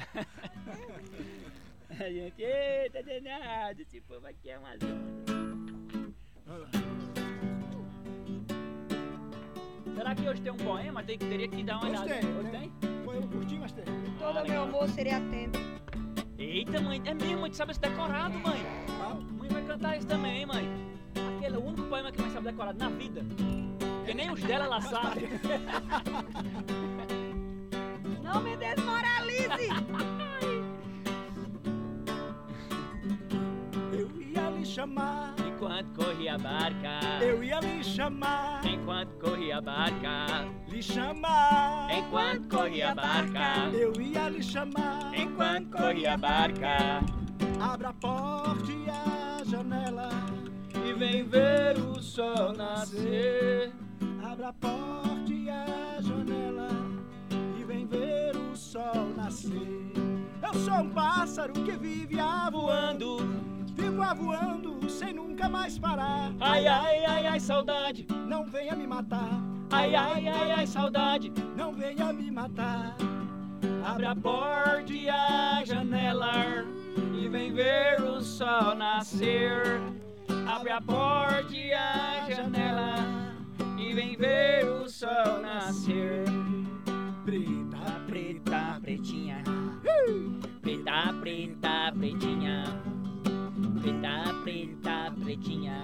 [1.99, 5.03] A gente, eita danado, esse povo aqui é uma zona.
[9.95, 11.03] Será que hoje tem um poema?
[11.03, 12.19] Tem, teria que dar uma Hoje olhada.
[12.19, 12.69] tem, Hoje tem.
[12.71, 13.03] tem?
[13.05, 13.85] Foi um curtinho, mas tem.
[14.19, 15.59] Todo Ah, meu amor seria atento.
[16.43, 18.61] Eita, mãe, é mesmo, mãe, tu sabe esse decorado, mãe.
[19.39, 20.69] Mãe vai cantar isso também, hein, mãe.
[21.37, 23.25] Aquele é o único poema que mãe sabe decorado na vida.
[23.97, 25.29] Porque nem os dela ela sabe.
[28.21, 29.69] Não me desmoralize!
[33.97, 36.99] Eu ia lhe chamar, Enquanto corria a barca.
[37.21, 40.45] eu ia lhe chamar, Enquanto corria a barca.
[40.67, 41.87] lhe chamar.
[41.89, 43.69] Enquanto corria a barca.
[43.73, 46.99] Eu ia lhe chamar, Enquanto corria a barca.
[47.61, 50.09] abra a porta e a janela.
[50.85, 53.71] E vem ver o sol nascer.
[54.21, 56.67] Abra a porta e a janela
[57.57, 59.93] e vem ver o sol nascer.
[60.41, 63.62] Eu sou um pássaro que vive avoando, Voando.
[63.75, 66.31] Vivo avoando sem nunca mais parar.
[66.39, 68.07] Ai, ai, ai, ai, saudade.
[68.27, 69.29] Não venha me matar,
[69.71, 71.31] Ai, ai, ai, ai, saudade.
[71.55, 72.95] não venha me matar.
[73.85, 76.65] Abre a porta e a janela
[77.13, 79.81] e vem ver o sol nascer.
[80.47, 82.95] Abre a porta e a janela
[83.77, 86.23] e vem ver o sol nascer.
[87.25, 89.43] Preta, Preta, pretinha.
[90.61, 92.63] Preta, preta, pretinha.
[93.83, 95.83] Preta, preta, pretinha.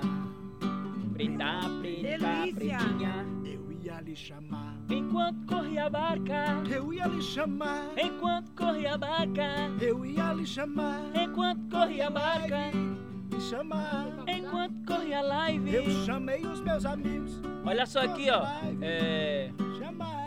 [1.13, 2.77] Preta, preta, Delícia.
[2.77, 3.25] pretinha.
[3.43, 6.45] eu ia lhe chamar, Enquanto corria a barca.
[6.73, 9.43] eu ia lhe chamar, Enquanto corria a barca.
[9.81, 12.71] eu ia lhe chamar, Enquanto corria a barca.
[12.71, 14.07] lhe chamar.
[14.29, 15.73] Enquanto corria a live.
[15.75, 18.45] Eu chamei os meus amigos, Olha só aqui, ó.
[18.81, 19.51] É.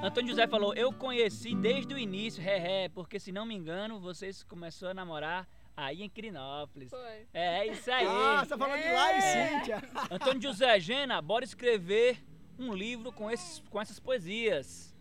[0.03, 3.99] Antônio José falou: Eu conheci desde o início, ré, ré, porque se não me engano,
[3.99, 6.91] vocês começou a namorar aí em Quirinópolis.
[6.91, 7.27] Foi.
[7.33, 8.07] É, isso aí.
[8.07, 9.21] Ah, você tá falando de lá, hein,
[9.59, 9.83] Cíntia?
[10.11, 12.23] Antônio José Gena, bora escrever
[12.59, 14.95] um livro com, esses, com essas poesias.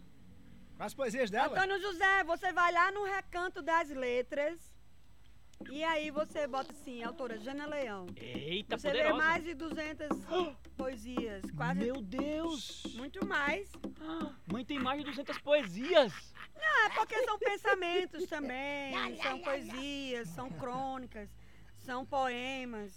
[0.78, 1.58] Com as poesias dela?
[1.58, 4.72] Antônio José, você vai lá no recanto das letras
[5.70, 8.08] e aí você bota assim, autora Jana Leão.
[8.16, 9.24] Eita, Você lê poderosa.
[9.24, 10.08] mais de 200
[10.76, 12.84] poesias, quase Meu Deus!
[12.96, 13.72] muito mais.
[14.52, 16.31] Mãe tem mais de 200 poesias.
[16.64, 21.30] Ah, porque são pensamentos também, são poesias, são crônicas,
[21.80, 22.92] são poemas.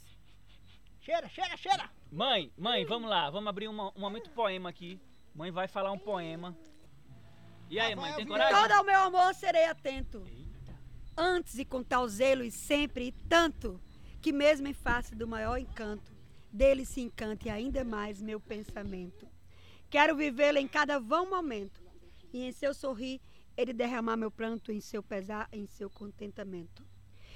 [1.01, 1.91] Cheira, cheira, cheira.
[2.11, 5.01] Mãe, mãe, vamos lá, vamos abrir uma- um momento poema aqui.
[5.35, 6.57] Mãe vai falar um poema.
[7.69, 8.55] E aí, mãe, tem coragem?
[8.69, 10.23] Todo o meu amor serei atento.
[10.27, 10.79] Eita.
[11.17, 13.81] Antes e com tal zelo e sempre e tanto,
[14.23, 16.13] que mesmo em face do maior encanto,
[16.53, 19.29] dele se encante ainda mais meu pensamento.
[19.91, 21.83] Quero vivê-lo em cada vão momento,
[22.33, 23.21] e em seu sorrir
[23.57, 26.85] ele derramar meu pranto em seu pesar, em seu contentamento.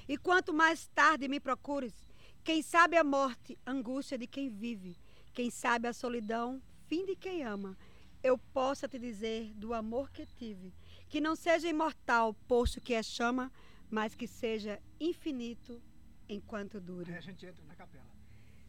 [0.09, 2.07] E quanto mais tarde me procures,
[2.43, 4.97] quem sabe a morte, angústia de quem vive,
[5.33, 7.77] quem sabe a solidão, fim de quem ama,
[8.23, 10.75] eu possa te dizer do amor que tive,
[11.09, 13.53] que não seja imortal, posto que é chama,
[13.91, 15.81] mas que seja infinito
[16.29, 17.13] enquanto dure.
[17.13, 18.07] Aí a gente entra na capela.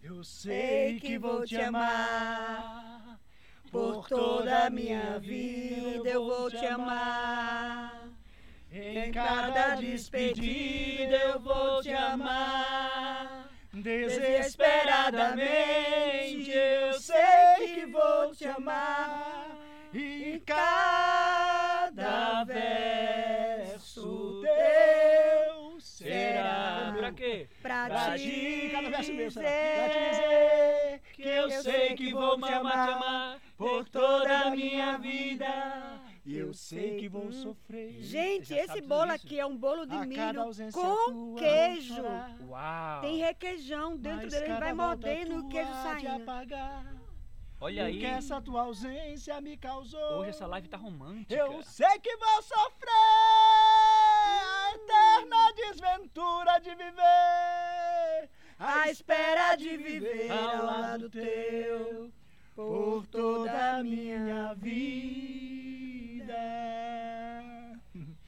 [0.02, 3.20] Eu Sei que vou te amar,
[3.72, 8.08] por toda a minha vida eu vou te amar.
[8.72, 13.50] Em cada despedida eu vou te amar.
[13.74, 19.48] Desesperadamente eu sei que vou te amar.
[19.94, 26.94] E cada verso teu será.
[26.96, 27.48] Pra quê?
[27.62, 29.50] Pra, Pra te ti, cada verso meu será.
[29.50, 34.40] dizer Pra te dizer Que eu sei que vou te amar, te amar por toda
[34.40, 36.02] a minha vida.
[36.26, 38.02] E eu sei que vou sofrer.
[38.02, 39.26] Gente, esse bolo isso?
[39.26, 42.02] aqui é um bolo de A milho com queijo.
[42.48, 43.02] Uau!
[43.02, 46.26] Tem requeijão dentro Mas dele, ele vai mordendo e o queijo saindo.
[47.62, 50.20] Olha Porque aí, essa tua ausência me causou.
[50.20, 51.36] hoje essa live tá romântica.
[51.36, 52.90] Eu sei que vou sofrer
[54.48, 58.30] a eterna desventura de viver.
[58.58, 62.10] À espera de viver ao lado teu
[62.68, 66.34] por toda a minha vida.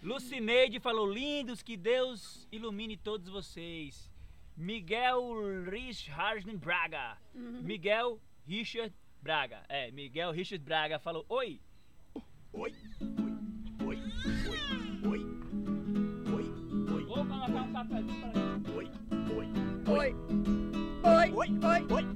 [0.01, 4.09] Lucineide falou, lindos, que Deus ilumine todos vocês.
[4.55, 7.17] Miguel Richard Braga.
[7.35, 7.61] Uhum.
[7.61, 9.63] Miguel Richard Braga.
[9.67, 11.59] É, Miguel Richard Braga falou, oi.
[12.53, 12.73] Oi,
[13.85, 13.97] oi, oi,
[15.07, 15.21] oi,
[16.33, 16.45] oi,
[16.93, 18.61] oi, Vou colocar um papelzinho pra ele.
[18.75, 18.87] oi,
[19.35, 19.47] oi,
[19.91, 20.13] Oi,
[21.03, 22.10] oi, Oi, oi, oi, oi.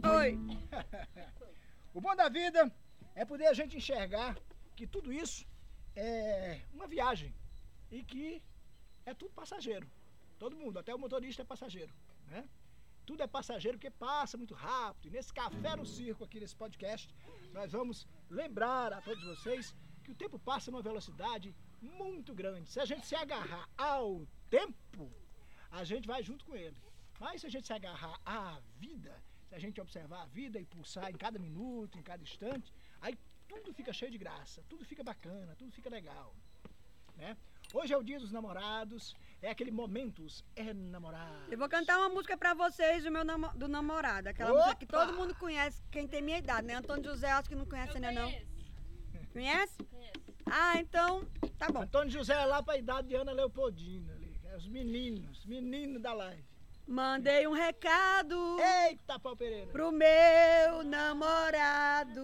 [1.98, 2.62] O bom da vida
[3.16, 4.38] é poder a gente enxergar
[4.76, 5.48] que tudo isso
[5.96, 7.34] é uma viagem
[7.90, 8.44] e que
[9.06, 9.90] é tudo passageiro.
[10.38, 11.94] Todo mundo, até o motorista é passageiro,
[12.28, 12.50] né?
[13.06, 15.08] Tudo é passageiro porque passa muito rápido.
[15.08, 17.16] E nesse café no circo aqui nesse podcast,
[17.54, 22.70] nós vamos lembrar a todos vocês que o tempo passa numa velocidade muito grande.
[22.70, 25.10] Se a gente se agarrar ao tempo,
[25.72, 26.76] a gente vai junto com ele.
[27.22, 29.16] Mas se a gente se agarrar à vida,
[29.48, 33.18] se a gente observar a vida e pulsar em cada minuto, em cada instante, aí
[33.48, 36.34] tudo fica cheio de graça, tudo fica bacana, tudo fica legal.
[37.16, 37.38] Né?
[37.74, 41.52] Hoje é o dia dos namorados, é aquele momentos enamorados.
[41.52, 44.28] Eu vou cantar uma música pra vocês do meu namo- do namorado.
[44.30, 44.60] Aquela Opa!
[44.64, 46.76] música que todo mundo conhece, quem tem minha idade, né?
[46.76, 48.32] Antônio José, acho que não conhece ainda não.
[49.32, 49.78] Conhece?
[50.46, 51.26] Ah, então,
[51.58, 51.82] tá bom.
[51.82, 56.14] Antônio José é lá pra idade de Ana Leopoldina, ali, é os meninos, meninos da
[56.14, 56.44] live.
[56.88, 59.72] Mandei um recado Eita, Pau Pereira!
[59.72, 62.24] pro meu namorado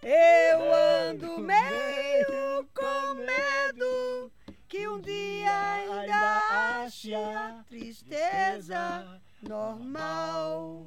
[0.02, 4.30] Eu ando meio com medo
[4.68, 10.86] que um dia ainda ache a tristeza normal.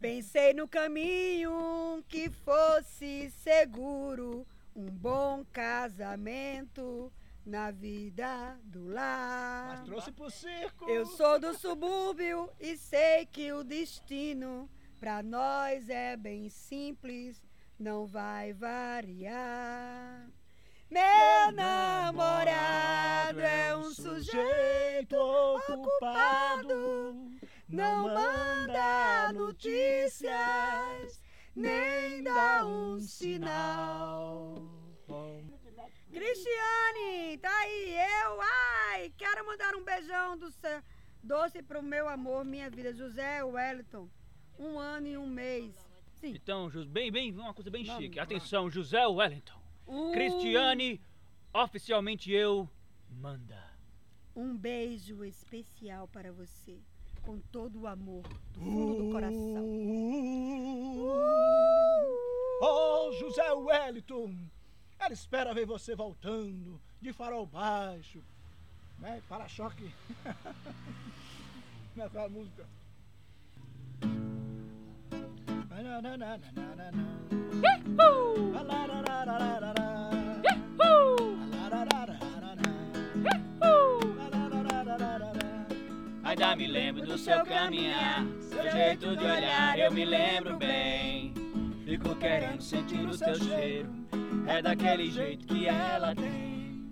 [0.00, 7.12] Pensei no caminho que fosse seguro, um bom casamento
[7.44, 9.68] na vida do lar.
[9.68, 10.88] Mas trouxe pro circo.
[10.88, 17.40] Eu sou do subúrbio e sei que o destino pra nós é bem simples,
[17.78, 20.28] não vai variar.
[20.90, 27.30] Meu namorado é um sujeito ocupado,
[27.68, 31.20] não manda notícias,
[31.54, 34.62] nem dá um sinal.
[36.10, 40.82] Cristiane, tá aí, eu, ai, quero mandar um beijão do céu,
[41.22, 44.08] doce pro meu amor, minha vida, José Wellington,
[44.58, 45.74] um ano e um mês.
[46.14, 46.34] Sim.
[46.34, 48.18] Então, bem, bem, uma coisa bem Vamos, chique.
[48.18, 49.60] Atenção, José Wellington.
[49.86, 51.00] Um, Cristiane,
[51.52, 52.68] oficialmente eu,
[53.10, 53.62] manda.
[54.34, 56.80] Um beijo especial para você,
[57.26, 58.22] com todo o amor
[58.52, 59.66] do fundo do coração.
[62.62, 64.32] Oh, José Wellington!
[64.96, 68.22] Ela espera ver você voltando de farol baixo,
[69.00, 69.20] né?
[69.28, 69.92] Para-choque.
[71.96, 72.64] Nessa música.
[86.26, 91.32] Ainda me lembro do seu caminhar, seu jeito de olhar, eu me lembro bem.
[91.84, 93.88] Fico querendo sentir o seu cheiro,
[94.44, 96.88] é daquele jeito que ela tem.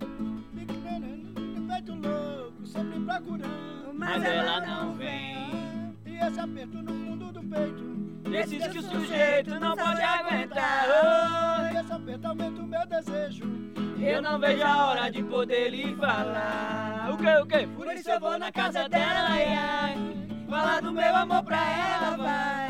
[1.69, 3.93] Feito louco, sempre procurando.
[3.93, 5.93] Mas ela não vem.
[6.05, 7.83] E esse aperto no fundo do peito
[8.29, 10.85] Desses que o sujeito não pode aguentar.
[10.87, 13.74] Oh, Esse aperto aumenta o meu desejo.
[14.07, 17.09] Eu não vejo a hora de poder lhe falar.
[17.11, 17.67] O que, o que?
[17.67, 20.15] Por isso eu vou na casa dela, ai, ai.
[20.47, 22.69] Falar do meu amor pra ela, vai.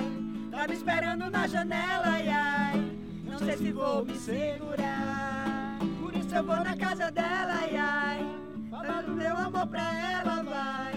[0.52, 2.92] Tá me esperando na janela, ai, ai.
[3.26, 5.80] Não sei se vou me segurar.
[6.00, 8.36] Por isso eu vou na casa dela, ai, ai.
[8.72, 10.94] Falar do meu amor pra ela, vai.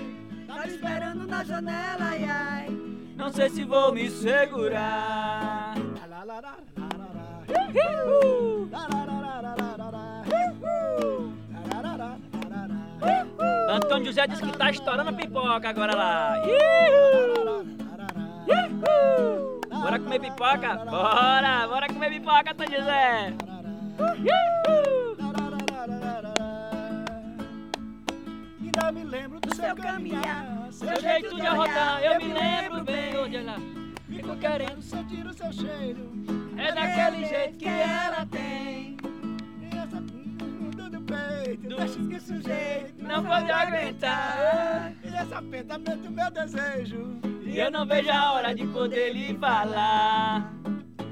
[0.46, 2.68] Tá me esperando na janela, ai, ai.
[3.16, 5.74] Não sei se vou me segurar.
[6.08, 6.24] Lá,
[13.70, 16.42] Antônio José disse que tá estourando a pipoca agora lá.
[19.68, 20.76] Bora comer pipoca?
[20.84, 21.66] Bora!
[21.68, 23.34] Bora comer pipoca, Antônio José!
[28.60, 33.16] Ainda me lembro do seu caminhar, Seu jeito de arrotar, eu me lembro bem.
[33.18, 33.56] Onde ela
[34.08, 36.10] Fico querendo sentir o seu cheiro.
[36.56, 38.96] é daquele jeito que ela tem.
[41.08, 44.92] Peito, deixa que esse jeito Não pode aguentar.
[45.02, 47.18] E essa penta aumenta o meu desejo.
[47.44, 50.52] E eu não vejo a hora de poder lhe falar.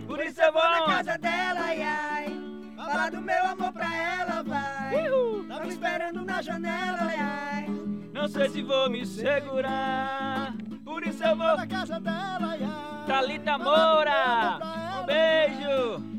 [0.06, 2.36] Por isso eu vou na casa dela, ai, ai.
[2.76, 5.08] Falar do meu amor pra ela, vai.
[5.48, 7.66] Tá me esperando na janela, ai, ai.
[8.12, 10.54] Não sei se vou me segurar.
[10.84, 11.56] Por isso eu vou.
[11.56, 13.06] Na casa dela, ai, ai.
[13.06, 14.58] Thalita Moura!
[15.02, 16.15] Um beijo!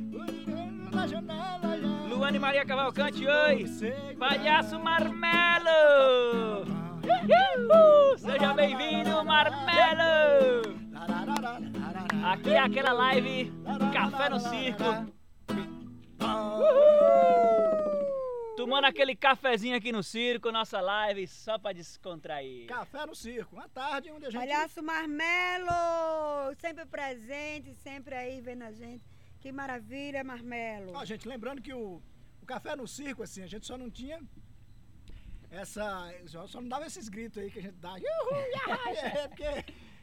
[2.28, 3.66] Luane Maria Cavalcante, oi!
[4.20, 6.64] Palhaço Marmelo!
[7.02, 8.18] Uhul!
[8.18, 10.76] Seja bem-vindo, Marmelo!
[12.26, 13.50] Aqui é aquela live
[13.94, 14.84] Café no Circo.
[18.58, 22.68] Tomando aquele cafezinho aqui no circo, nossa live só pra descontrair.
[22.68, 25.72] Café no circo, uma tarde onde a gente Palhaço Marmelo,
[26.60, 29.06] sempre presente, sempre aí vendo a gente.
[29.40, 30.92] Que maravilha, Marmelo.
[30.94, 32.02] Ó, gente, lembrando que o
[32.48, 34.20] café no circo, assim, a gente só não tinha
[35.50, 35.86] essa.
[36.28, 37.96] Só, não dava esses gritos aí que a gente dá.
[38.88, 39.44] É, porque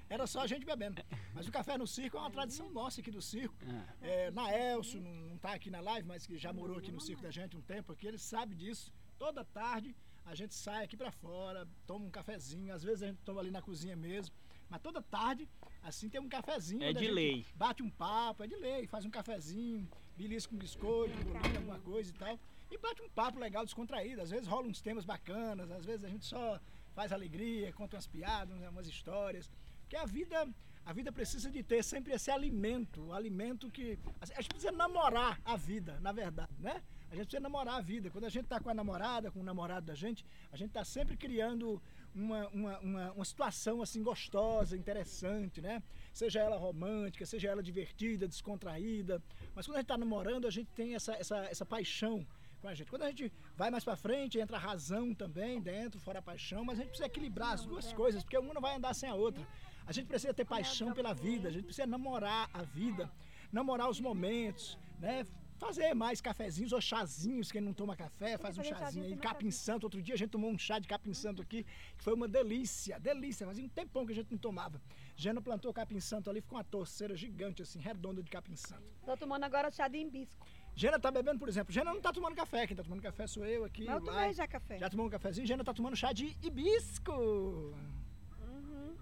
[0.08, 1.02] era só a gente bebendo.
[1.34, 3.54] Mas o café no circo é uma tradição nossa aqui do circo.
[4.00, 7.00] É, na Elcio, não, não tá aqui na live, mas que já morou aqui no
[7.00, 8.92] circo da gente um tempo aqui, ele sabe disso.
[9.18, 13.20] Toda tarde a gente sai aqui pra fora, toma um cafezinho, às vezes a gente
[13.22, 14.34] toma ali na cozinha mesmo.
[14.68, 15.48] Mas toda tarde,
[15.82, 16.82] assim, tem um cafezinho.
[16.82, 17.46] É de lei.
[17.54, 22.10] Bate um papo, é de lei, faz um cafezinho, belisca um biscoito, bolinho, alguma coisa
[22.10, 22.38] e tal.
[22.70, 24.22] E bate um papo legal, descontraído.
[24.22, 26.60] Às vezes rola uns temas bacanas, às vezes a gente só
[26.94, 29.50] faz alegria, conta umas piadas, umas histórias.
[29.80, 30.48] Porque a vida,
[30.84, 33.98] a vida precisa de ter sempre esse alimento, o alimento que.
[34.20, 36.82] A gente precisa namorar a vida, na verdade, né?
[37.10, 38.10] A gente precisa namorar a vida.
[38.10, 40.84] Quando a gente está com a namorada, com o namorado da gente, a gente está
[40.84, 41.80] sempre criando
[42.14, 45.82] uma, uma, uma, uma situação assim gostosa, interessante, né?
[46.12, 49.22] Seja ela romântica, seja ela divertida, descontraída.
[49.54, 52.26] Mas quando a gente está namorando, a gente tem essa, essa, essa paixão
[52.60, 52.88] com a gente.
[52.88, 56.64] Quando a gente vai mais para frente, entra a razão também dentro, fora a paixão,
[56.64, 59.14] mas a gente precisa equilibrar as duas coisas, porque uma não vai andar sem a
[59.14, 59.46] outra.
[59.86, 63.10] A gente precisa ter paixão pela vida, a gente precisa namorar a vida,
[63.52, 65.26] namorar os momentos, né?
[65.64, 69.16] Fazer mais cafezinhos ou chazinhos, quem não toma café, faz um chazinho aí.
[69.16, 71.64] Capim Santo, outro dia a gente tomou um chá de capim santo aqui,
[71.96, 74.78] que foi uma delícia, delícia, fazia um tempão que a gente não tomava.
[75.16, 78.84] Jana plantou capim santo ali, ficou uma torceira gigante assim, redonda de capim santo.
[79.06, 80.46] Tô tomando agora chá de hibisco.
[80.76, 83.46] Jana tá bebendo, por exemplo, Jana não tá tomando café, quem tá tomando café sou
[83.46, 83.86] eu aqui.
[83.86, 84.78] Mas eu tomei já café.
[84.78, 85.46] Já tomou um cafezinho?
[85.46, 87.10] Jana tá tomando chá de hibisco.
[87.10, 88.96] Uhum.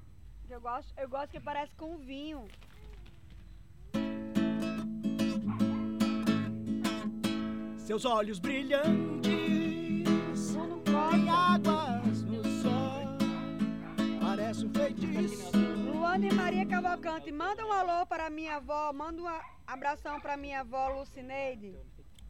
[0.49, 2.47] Eu gosto, eu gosto que parece com vinho.
[7.85, 9.33] Seus olhos brilhantes
[10.55, 11.33] Costa.
[11.33, 13.03] águas no sol
[14.21, 15.51] Parece um feitiço
[15.93, 19.27] Luane Maria Cavalcante, manda um alô para minha avó, manda um
[19.67, 21.77] abração para minha avó Lucineide.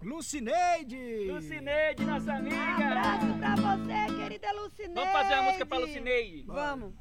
[0.03, 2.57] Lucineide Lucineide, nossa amiga!
[2.57, 4.95] Abraço pra você, querida Lucineide.
[4.95, 6.45] Vamos fazer uma música pra Lucineide.
[6.47, 6.95] Vamos.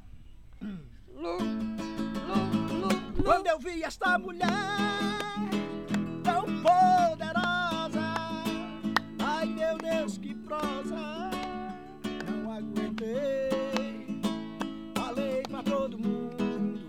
[0.62, 1.38] Lu, Lu,
[2.28, 3.24] Lu, Lu.
[3.24, 4.48] Quando eu vi esta mulher
[6.24, 7.41] Tão poderosa
[13.12, 14.22] aguentei
[14.96, 16.80] Falei pra todo mundo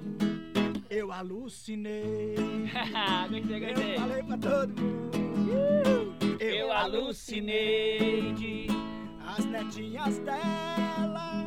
[0.90, 2.34] Eu alucinei
[3.30, 3.96] gostei, Eu gostei.
[3.98, 8.66] falei pra todo mundo Eu alucinei.
[9.36, 11.44] As netinhas dela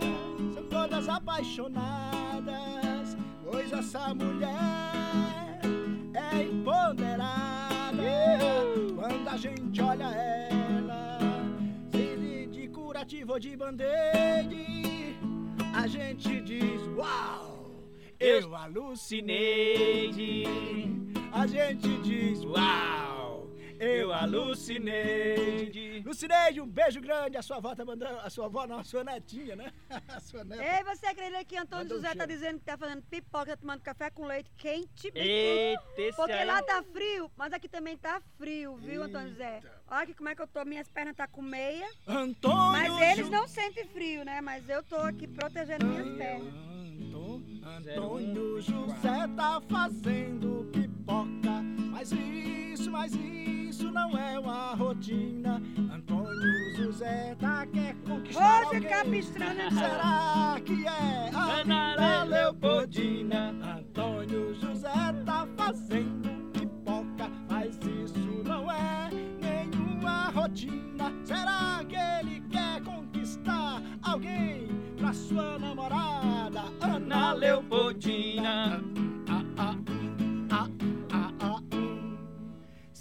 [0.53, 5.59] são todas apaixonadas, pois essa mulher
[6.13, 8.03] é empoderada.
[8.95, 10.64] Quando a gente olha ela,
[13.27, 15.17] ou de band-aid,
[15.73, 17.55] a gente diz: Uau!
[18.19, 20.11] eu alucinei.
[21.31, 23.14] A gente diz, uau,
[23.85, 26.01] eu alucinei.
[26.05, 27.37] Lucineide, um beijo grande.
[27.37, 28.19] A sua avó tá mandando.
[28.19, 29.71] A sua avó não, a sua netinha, né?
[30.07, 30.63] A sua neta.
[30.63, 32.31] Ei, você acredita que Antônio Manda um José tá cheiro.
[32.33, 35.11] dizendo que tá fazendo pipoca, tomando café com leite quente?
[35.13, 36.45] Eita, esse Porque aí.
[36.45, 39.55] lá tá frio, mas aqui também tá frio, viu, Antônio José?
[39.55, 39.75] Eita.
[39.87, 41.87] Olha aqui como é que eu tô, minhas pernas tá com meia.
[42.07, 42.71] Antônio.
[42.71, 44.41] Mas eles Ju- não sentem frio, né?
[44.41, 46.53] Mas eu tô aqui protegendo minhas pernas.
[46.53, 51.55] Anto- Antônio José tá fazendo pipoca.
[51.95, 55.63] Mas isso, mas isso não é uma rotina.
[55.89, 59.11] Antônio José tá quer conquistar ficar alguém.
[59.11, 62.25] pistrando Será que é a Ana Leopoldina.
[62.25, 63.77] Leopoldina?
[63.77, 64.89] Antônio José
[65.25, 71.13] tá fazendo pipoca, mas isso não é nenhuma rotina.
[71.23, 74.67] Será que ele quer conquistar alguém
[74.97, 76.63] pra sua namorada?
[76.81, 78.83] Ana Leopoldina.
[79.29, 79.94] Ah, ah, ah,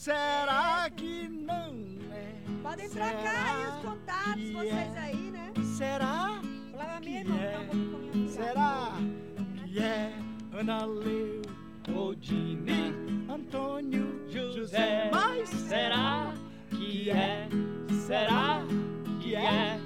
[0.05, 1.73] Será que não
[2.13, 2.35] é?
[2.63, 4.99] Podem Será trocar aí os contatos, vocês é?
[4.99, 5.51] aí, né?
[5.79, 6.43] Será?
[6.73, 7.53] Falava Que minha irmã, é?
[7.53, 8.29] tá um comigo.
[8.29, 8.93] Será
[9.65, 10.13] que é
[10.53, 12.75] Ana Leopoldina?
[13.33, 16.35] Antônio José, mas Será
[16.69, 17.49] que é?
[18.07, 18.61] Será
[19.23, 19.81] que é?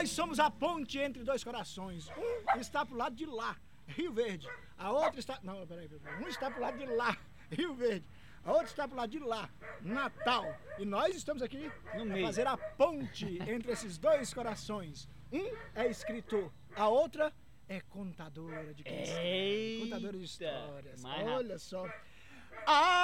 [0.00, 2.08] Nós somos a ponte entre dois corações.
[2.16, 3.54] Um está pro lado de lá,
[3.86, 4.48] Rio Verde.
[4.78, 5.38] A outra está.
[5.42, 6.24] Não, peraí, peraí.
[6.24, 7.18] Um está pro lado de lá,
[7.52, 8.06] Rio Verde.
[8.42, 9.50] A outra está pro lado de lá,
[9.82, 10.46] Natal.
[10.78, 15.06] E nós estamos aqui para fazer a ponte entre esses dois corações.
[15.30, 17.30] Um é escritor, a outra
[17.68, 18.82] é contadora de.
[18.88, 21.04] Eita, Contadora de histórias.
[21.04, 21.86] Olha só.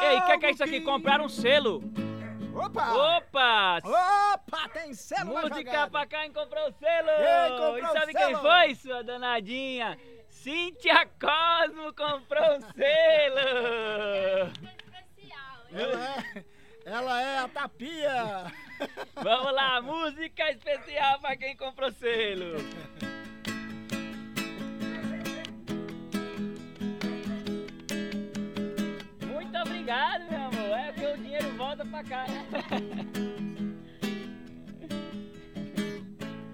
[0.02, 0.80] Ei, o que, que é isso aqui?
[0.80, 1.82] Comprar um selo.
[2.54, 3.18] Opa!
[3.18, 3.78] Opa!
[3.84, 5.90] Opa, tem selo na Música jogada.
[5.90, 7.10] pra cá e comprou o selo!
[7.10, 8.26] Ei, comprou e o sabe selo!
[8.26, 9.98] quem foi, sua danadinha?
[10.30, 14.52] Cíntia Cosmo comprou um selo!
[15.72, 16.44] Ela é,
[16.86, 18.52] ela é a tapia.
[19.16, 22.56] Vamos lá, música especial pra quem comprou selo!
[29.56, 30.78] Muito obrigado, meu amor.
[30.78, 32.26] É porque o dinheiro volta pra cá?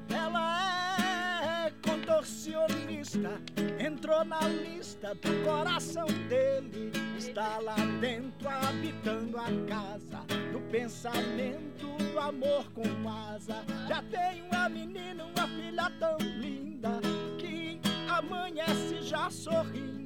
[0.08, 3.40] Ela é contorcionista.
[3.84, 6.92] Entrou na lista do coração dele.
[7.18, 10.20] Está lá dentro, habitando a casa.
[10.52, 13.64] Do pensamento, do amor com asa.
[13.88, 17.00] Já tem uma menina, uma filha tão linda.
[17.36, 20.01] Que amanhece já sorrindo.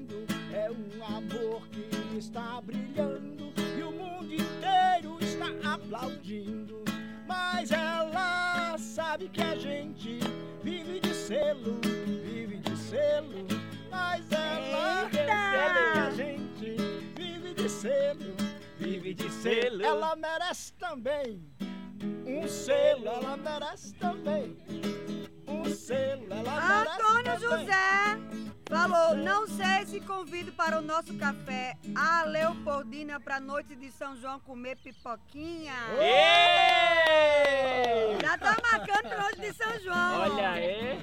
[0.56, 3.52] É um amor que está brilhando.
[3.78, 6.82] E o mundo inteiro está aplaudindo.
[7.26, 10.18] Mas ela sabe que a gente
[10.62, 11.78] vive de selo,
[12.24, 13.46] vive de selo.
[13.90, 15.26] Mas ela Eita!
[15.52, 16.76] sabe que a gente
[17.14, 18.34] vive de selo,
[18.78, 19.82] Vive de selo.
[19.82, 21.46] Ela merece também
[22.26, 24.56] um selo, ela merece também
[25.46, 28.55] um selo, ela merece Antônio também.
[28.68, 34.16] Falou, não sei se convido para o nosso café a Leopoldina para noite de São
[34.16, 35.72] João comer pipoquinha.
[36.00, 37.06] Ei!
[38.20, 40.20] Já tá marcando noite de São João.
[40.20, 40.98] Olha aí!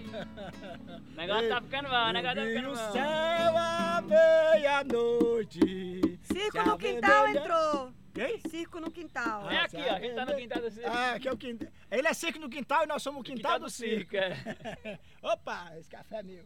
[0.89, 2.91] O negócio tá ficando bom, o negócio tá ficando o bom.
[2.91, 6.19] céu à meia-noite.
[6.23, 7.93] Circo no quintal entrou.
[8.13, 8.41] Quem?
[8.49, 9.49] Circo no quintal.
[9.49, 10.89] É aqui, ó, a gente tá no quintal do circo.
[10.91, 11.69] Ah, que é o quintal.
[11.89, 14.17] Ele é circo no quintal e nós somos o quintal, do circo.
[14.17, 14.99] é.
[15.23, 16.43] Opa, esse café é meu.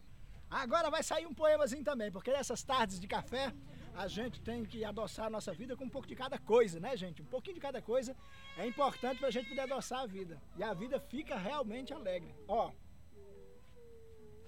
[0.50, 3.52] Agora vai sair um poemazinho também, porque nessas tardes de café
[3.94, 6.96] a gente tem que adoçar a nossa vida com um pouco de cada coisa, né,
[6.96, 7.20] gente?
[7.20, 8.16] Um pouquinho de cada coisa
[8.56, 10.40] é importante pra gente poder adoçar a vida.
[10.56, 12.34] E a vida fica realmente alegre.
[12.46, 12.70] Ó,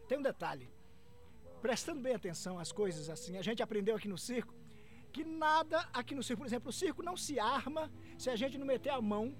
[0.08, 0.72] tem um detalhe.
[1.60, 4.54] Prestando bem atenção às coisas assim, a gente aprendeu aqui no circo
[5.12, 8.56] que nada aqui no circo, por exemplo, o circo não se arma se a gente
[8.56, 9.34] não meter a mão,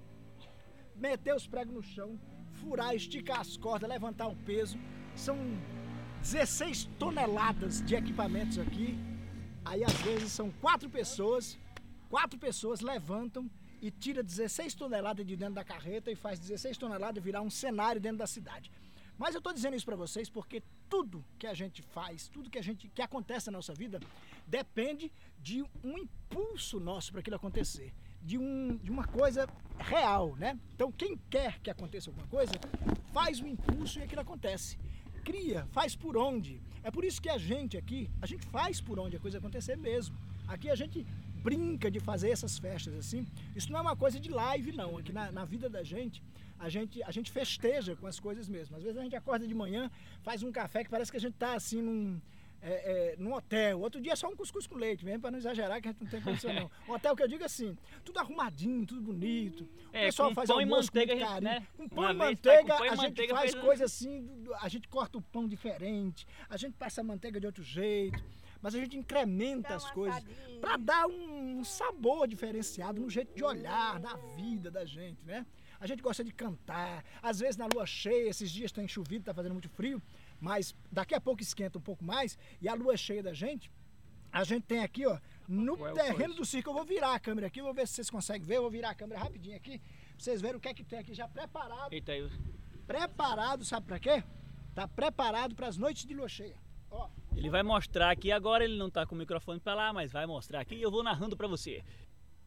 [0.95, 2.19] meter os pregos no chão,
[2.59, 4.77] furar, esticar as cordas, levantar o peso.
[5.15, 5.37] São
[6.21, 8.97] 16 toneladas de equipamentos aqui.
[9.65, 11.57] Aí às vezes são quatro pessoas,
[12.09, 13.49] quatro pessoas levantam
[13.81, 17.99] e tira 16 toneladas de dentro da carreta e faz 16 toneladas virar um cenário
[17.99, 18.71] dentro da cidade.
[19.17, 22.57] Mas eu estou dizendo isso para vocês porque tudo que a gente faz, tudo que
[22.59, 23.99] a gente que acontece na nossa vida
[24.45, 29.47] depende de um impulso nosso para aquilo acontecer, de, um, de uma coisa
[29.79, 30.57] real, né?
[30.75, 32.53] Então quem quer que aconteça alguma coisa
[33.11, 34.77] faz o impulso e aquilo acontece.
[35.21, 36.61] Cria, faz por onde.
[36.83, 39.77] É por isso que a gente aqui, a gente faz por onde a coisa acontecer
[39.77, 40.15] mesmo.
[40.47, 41.05] Aqui a gente
[41.43, 43.25] brinca de fazer essas festas assim.
[43.55, 44.97] Isso não é uma coisa de live, não.
[44.97, 46.23] Aqui na, na vida da gente,
[46.59, 48.75] a gente, a gente festeja com as coisas mesmo.
[48.77, 49.89] Às vezes a gente acorda de manhã,
[50.21, 52.21] faz um café que parece que a gente tá assim num.
[52.63, 55.39] É, é, num hotel, outro dia é só um cuscuz com leite, mesmo para não
[55.39, 56.69] exagerar que a gente não tem condição não.
[56.87, 59.63] Um hotel que eu digo assim, tudo arrumadinho, tudo bonito.
[59.63, 61.51] O É, pessoal com faz pão e almoço com manteiga, gente, carinho.
[61.51, 61.67] né?
[61.75, 63.85] Com pão Uma e tá com manteiga, pão e a gente manteiga, faz fez coisa
[63.85, 64.29] assim,
[64.61, 68.23] a gente corta o pão diferente, a gente passa a manteiga de outro jeito,
[68.61, 70.23] mas a gente incrementa as coisas
[70.59, 75.47] para dar um sabor diferenciado no jeito de olhar da vida da gente, né?
[75.79, 79.33] A gente gosta de cantar, às vezes na lua cheia, esses dias tem chovido, tá
[79.33, 79.99] fazendo muito frio,
[80.41, 83.71] mas daqui a pouco esquenta um pouco mais e a lua cheia da gente,
[84.31, 87.19] a gente tem aqui, ó, no Qual é terreno do circo, eu vou virar a
[87.19, 89.77] câmera aqui, vou ver se vocês conseguem ver, eu vou virar a câmera rapidinho aqui,
[89.79, 89.87] pra
[90.17, 92.29] vocês verem o que é que tem aqui já preparado Eita, aí.
[92.87, 94.23] preparado, sabe pra quê?
[94.73, 96.55] Tá preparado para as noites de lua cheia.
[96.89, 100.11] Ó, Ele vai mostrar aqui agora, ele não tá com o microfone pra lá, mas
[100.11, 101.83] vai mostrar aqui e eu vou narrando pra você.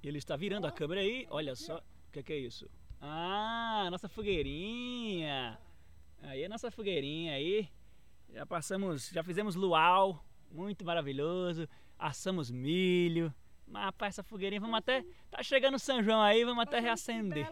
[0.03, 1.79] Ele está virando a câmera aí, olha só.
[1.79, 2.69] O que, que é isso?
[3.01, 5.59] Ah, nossa fogueirinha.
[6.23, 7.69] Aí é nossa fogueirinha aí.
[8.35, 11.68] Já passamos, já fizemos luau, muito maravilhoso.
[11.97, 13.32] Assamos milho.
[13.64, 15.05] Mas rapaz, essa fogueirinha, vamos até.
[15.30, 17.47] Tá chegando São João aí, vamos até reacender.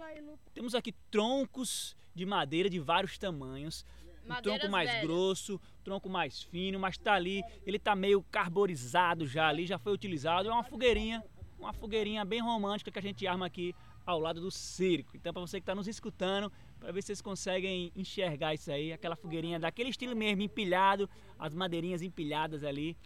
[0.53, 3.87] Temos aqui troncos de madeira de vários tamanhos.
[4.29, 5.05] Um tronco mais velhas.
[5.05, 9.93] grosso, tronco mais fino, mas tá ali, ele tá meio carborizado já ali, já foi
[9.93, 10.49] utilizado.
[10.49, 11.23] É uma fogueirinha,
[11.61, 13.73] uma fogueirinha bem romântica que a gente arma aqui
[14.05, 15.17] ao lado do circo.
[15.17, 16.53] Então, para você que está nos escutando,
[16.83, 21.09] para ver se vocês conseguem enxergar isso aí, aquela fogueirinha daquele estilo mesmo, empilhado,
[21.39, 22.97] as madeirinhas empilhadas ali,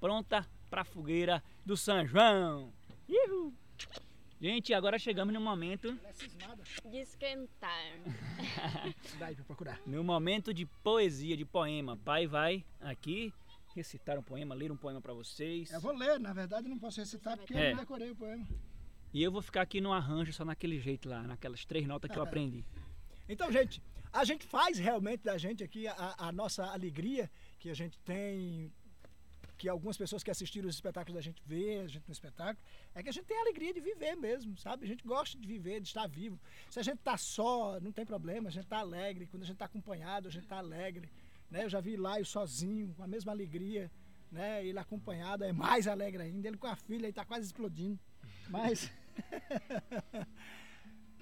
[0.00, 2.72] pronta para fogueira do São João.
[3.08, 3.54] Ihu!
[4.40, 6.64] Gente, agora chegamos no momento é cismada.
[6.90, 7.70] De esquentar.
[9.18, 9.80] Daí pra procurar.
[9.86, 13.32] No momento de poesia, de poema, pai vai aqui
[13.76, 15.70] recitar um poema, ler um poema para vocês.
[15.70, 17.68] Eu vou ler, na verdade eu não posso recitar porque É.
[17.70, 18.44] eu não decorei o poema.
[19.12, 22.18] E eu vou ficar aqui no arranjo só naquele jeito lá, naquelas três notas que
[22.18, 22.64] eu aprendi.
[23.32, 23.80] Então, gente,
[24.12, 28.72] a gente faz realmente da gente aqui a, a nossa alegria que a gente tem,
[29.56, 32.58] que algumas pessoas que assistiram os espetáculos da gente vê a gente no espetáculo,
[32.92, 34.84] é que a gente tem a alegria de viver mesmo, sabe?
[34.84, 36.40] A gente gosta de viver, de estar vivo.
[36.68, 39.28] Se a gente tá só, não tem problema, a gente tá alegre.
[39.28, 41.08] Quando a gente tá acompanhado, a gente tá alegre.
[41.48, 41.64] Né?
[41.64, 43.92] Eu já vi Laio sozinho, com a mesma alegria,
[44.32, 44.66] né?
[44.66, 46.48] Ele acompanhado é mais alegre ainda.
[46.48, 47.98] Ele com a filha aí tá quase explodindo.
[48.48, 48.90] Mas.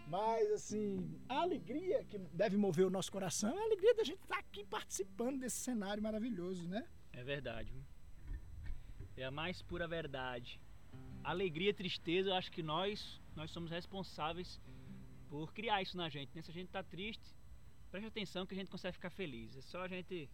[0.09, 4.23] Mas, assim, a alegria que deve mover o nosso coração é a alegria da gente
[4.23, 6.89] estar aqui participando desse cenário maravilhoso, né?
[7.13, 7.73] É verdade.
[9.17, 10.59] É a mais pura verdade.
[11.23, 14.59] Alegria e tristeza, eu acho que nós, nós somos responsáveis
[15.29, 16.35] por criar isso na gente.
[16.35, 16.41] Né?
[16.41, 17.35] Se a gente tá triste,
[17.91, 19.57] preste atenção que a gente consegue ficar feliz.
[19.57, 20.31] É só a gente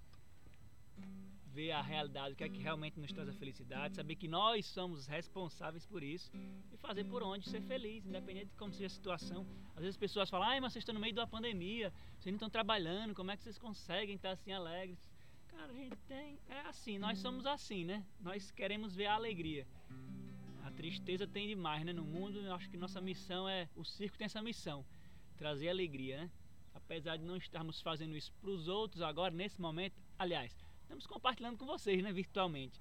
[1.55, 4.67] ver a realidade, o que é que realmente nos traz a felicidade, saber que nós
[4.67, 6.31] somos responsáveis por isso
[6.73, 9.47] e fazer por onde ser feliz, independente de como seja a situação.
[9.77, 12.39] Às vezes as pessoas falam, ai, mas vocês estão no meio uma pandemia, vocês não
[12.39, 14.99] estão trabalhando, como é que vocês conseguem estar assim alegres?
[15.47, 16.39] Cara, a gente tem.
[16.49, 18.05] É assim, nós somos assim, né?
[18.21, 19.65] Nós queremos ver a alegria.
[20.65, 21.93] A tristeza tem demais, né?
[21.93, 23.69] No mundo, eu acho que nossa missão é.
[23.77, 24.85] O circo tem essa missão:
[25.37, 26.31] trazer alegria, né?
[26.75, 29.95] Apesar de não estarmos fazendo isso para os outros agora, nesse momento.
[30.19, 30.53] Aliás,
[30.85, 32.13] estamos compartilhando com vocês, né?
[32.13, 32.81] Virtualmente.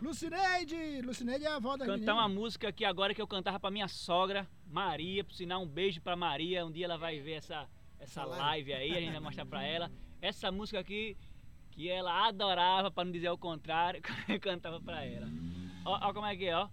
[0.00, 1.02] Lucineide!
[1.02, 2.14] Lucineide é a avó da Cantar menina.
[2.14, 5.24] uma música aqui agora que eu cantava para minha sogra, Maria.
[5.24, 6.64] Por sinal, um beijo para Maria.
[6.64, 8.72] Um dia ela vai ver essa, essa live.
[8.72, 9.90] aí, a gente vai mostrar para ela.
[10.22, 11.16] Essa música aqui
[11.72, 15.28] que ela adorava, para não dizer o contrário, eu cantava para ela.
[15.84, 16.68] Ó, ó como é que é, ó.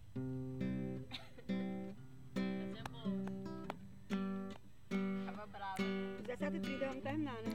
[2.72, 3.12] Essa é boa.
[5.26, 5.84] Tava brava.
[6.24, 7.55] 17h30 vamos terminar, né?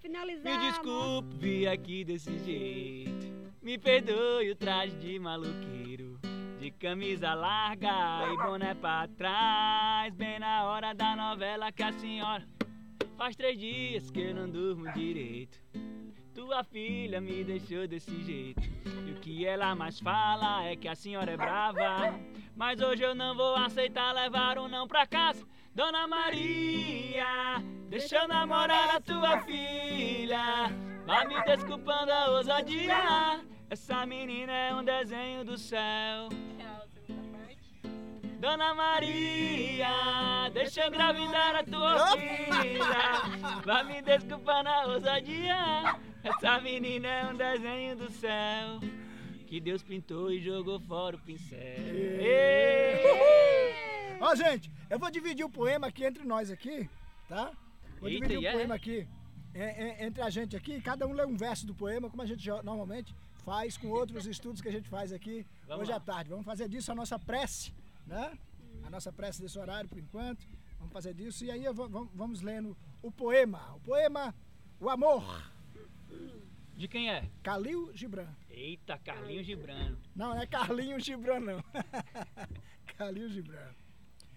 [0.00, 0.58] Finalizar.
[0.58, 3.30] Me desculpe vir aqui desse jeito.
[3.62, 6.18] Me perdoe o traje de maluqueiro.
[6.58, 10.14] De camisa larga e boné pra trás.
[10.14, 12.46] Bem na hora da novela que a senhora.
[13.16, 15.58] Faz três dias que eu não durmo direito.
[16.34, 18.62] Tua filha me deixou desse jeito.
[19.06, 22.18] E o que ela mais fala é que a senhora é brava.
[22.56, 25.46] Mas hoje eu não vou aceitar levar um não pra casa.
[25.74, 30.72] Dona Maria, deixa eu namorar a tua filha.
[31.04, 33.44] Vai me desculpando a ousadia.
[33.68, 36.28] Essa menina é um desenho do céu.
[36.64, 36.80] A.
[38.38, 43.60] Dona Maria, deixa eu engravidar a tua filha.
[43.66, 45.98] Vai me desculpar na ousadia.
[46.24, 48.80] Essa menina é um desenho do céu.
[49.46, 51.58] Que Deus pintou e jogou fora o pincel.
[54.20, 56.88] Ó, gente, eu vou dividir o poema aqui entre nós aqui,
[57.28, 57.50] tá?
[58.00, 58.52] Vou Eita, dividir o é?
[58.52, 59.06] poema aqui
[59.52, 62.26] é, é, entre a gente aqui, cada um lê um verso do poema, como a
[62.26, 65.96] gente normalmente faz com outros estudos que a gente faz aqui Vamos hoje lá.
[65.96, 66.30] à tarde.
[66.30, 67.74] Vamos fazer disso a nossa prece,
[68.06, 68.38] né?
[68.84, 70.46] A nossa prece desse horário por enquanto.
[70.78, 71.64] Vamos fazer disso e aí
[72.14, 73.74] vamos, lendo o poema.
[73.74, 74.34] O poema
[74.78, 75.22] O Amor,
[76.76, 77.28] De quem é?
[77.42, 78.28] Calil Gibran.
[78.48, 79.98] Eita, Carlinhos Gibrano.
[80.14, 81.64] Não, não é Carlinhos Gibran, não.
[82.96, 83.74] Calil Gibran.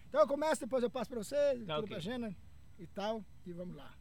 [0.10, 1.36] Então eu começo, depois eu passo para você,
[1.66, 1.88] Tá, tudo ok.
[1.88, 2.36] pra Gena
[2.80, 3.94] e tal, e vamos lá.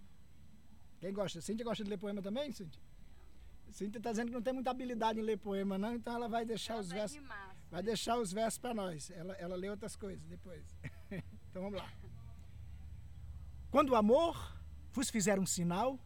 [1.00, 1.40] Quem gosta?
[1.40, 2.80] Cíntia gosta de ler poema também, Cíntia?
[3.70, 6.44] Cíntia tá dizendo que não tem muita habilidade em ler poema, não, então ela vai
[6.44, 7.20] deixar os versos.
[7.70, 9.10] Vai deixar os versos para nós.
[9.10, 10.62] Ela, ela lê outras coisas depois.
[11.10, 11.90] então vamos lá.
[13.70, 14.60] Quando o amor
[14.92, 15.98] vos fizer um sinal,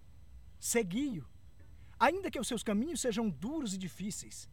[0.59, 1.27] segui-o,
[1.99, 4.49] ainda que os seus caminhos sejam duros e difíceis.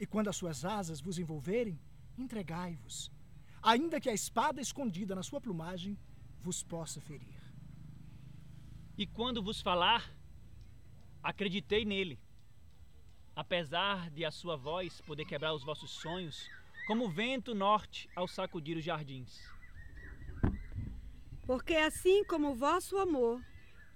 [0.00, 1.78] E quando as suas asas vos envolverem,
[2.16, 3.10] entregai-vos,
[3.62, 5.98] ainda que a espada escondida na sua plumagem
[6.40, 7.35] vos possa ferir.
[8.98, 10.10] E quando vos falar,
[11.22, 12.18] acreditei nele.
[13.34, 16.48] Apesar de a sua voz poder quebrar os vossos sonhos,
[16.86, 19.38] como o vento norte ao sacudir os jardins.
[21.46, 23.44] Porque assim como o vosso amor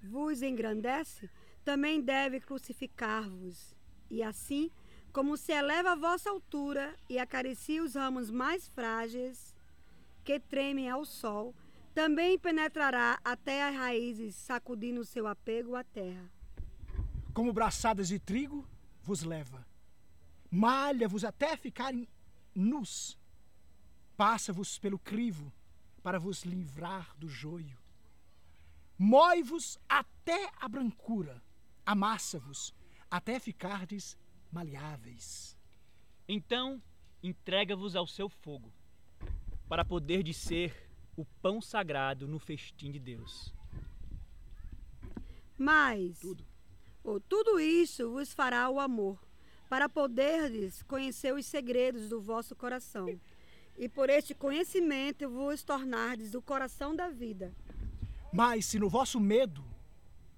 [0.02, 1.30] vos engrandece,
[1.64, 3.74] também deve crucificar-vos.
[4.10, 4.70] E assim
[5.14, 9.56] como se eleva a vossa altura e acaricia os ramos mais frágeis
[10.22, 11.54] que tremem ao sol,
[11.94, 16.30] também penetrará até as raízes, sacudindo seu apego à terra.
[17.34, 18.66] Como braçadas de trigo
[19.02, 19.66] vos leva,
[20.50, 22.08] malha-vos até ficarem
[22.54, 23.18] nus,
[24.16, 25.52] passa-vos pelo crivo
[26.02, 27.78] para vos livrar do joio.
[28.98, 31.42] Mói-vos até a brancura,
[31.86, 32.74] amassa-vos
[33.10, 34.16] até ficardes
[34.52, 35.56] maleáveis.
[36.28, 36.82] Então
[37.22, 38.72] entrega-vos ao seu fogo,
[39.68, 40.89] para poder de ser
[41.20, 43.54] o pão sagrado no festim de Deus.
[45.58, 46.46] Mas Tudo.
[47.04, 49.22] ou tudo isso vos fará o amor,
[49.68, 53.06] para poderdes conhecer os segredos do vosso coração.
[53.76, 57.54] E por este conhecimento vos tornardes o coração da vida.
[58.32, 59.64] Mas se no vosso medo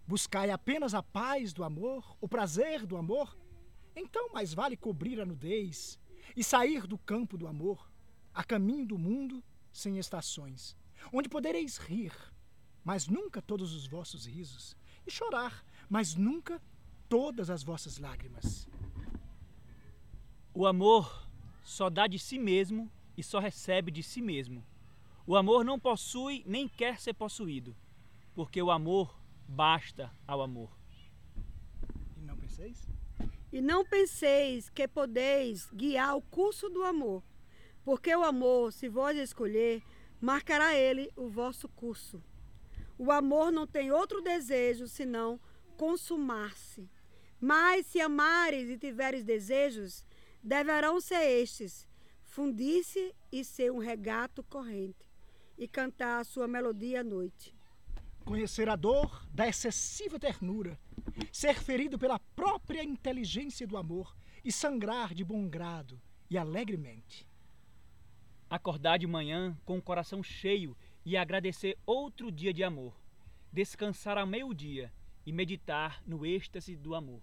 [0.06, 3.36] buscai apenas a paz do amor, o prazer do amor,
[3.94, 5.98] então mais vale cobrir a nudez
[6.36, 7.90] e sair do campo do amor,
[8.34, 9.42] a caminho do mundo
[9.72, 10.76] sem estações,
[11.12, 12.12] onde podereis rir,
[12.84, 16.60] mas nunca todos os vossos risos, e chorar, mas nunca
[17.08, 18.68] todas as vossas lágrimas.
[20.54, 21.26] O amor
[21.64, 24.64] só dá de si mesmo e só recebe de si mesmo.
[25.26, 27.76] O amor não possui nem quer ser possuído,
[28.34, 30.70] porque o amor basta ao amor.
[32.16, 32.88] E não penseis?
[33.52, 37.22] E não penseis que podeis guiar o curso do amor,
[37.84, 39.82] porque o amor, se vós escolher,
[40.20, 42.22] marcará ele o vosso curso.
[42.96, 45.40] O amor não tem outro desejo senão
[45.76, 46.88] consumar-se.
[47.40, 50.04] Mas se amares e tiveres desejos,
[50.42, 51.88] deverão ser estes:
[52.24, 55.10] fundir-se e ser um regato corrente,
[55.58, 57.52] e cantar a sua melodia à noite.
[58.24, 60.78] conhecer a dor da excessiva ternura,
[61.32, 64.14] ser ferido pela própria inteligência do amor
[64.44, 67.26] e sangrar de bom grado e alegremente.
[68.52, 70.76] Acordar de manhã com o coração cheio
[71.06, 72.94] e agradecer outro dia de amor.
[73.50, 74.92] Descansar ao meio-dia
[75.24, 77.22] e meditar no êxtase do amor.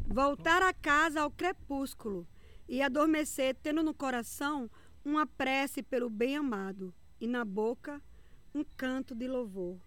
[0.00, 2.28] Voltar a casa ao crepúsculo
[2.68, 4.70] e adormecer, tendo no coração
[5.02, 8.02] uma prece pelo bem amado e na boca
[8.54, 9.80] um canto de louvor.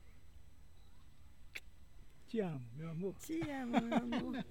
[2.26, 3.16] Te amo, meu amor.
[3.20, 4.46] Te amo, meu amor.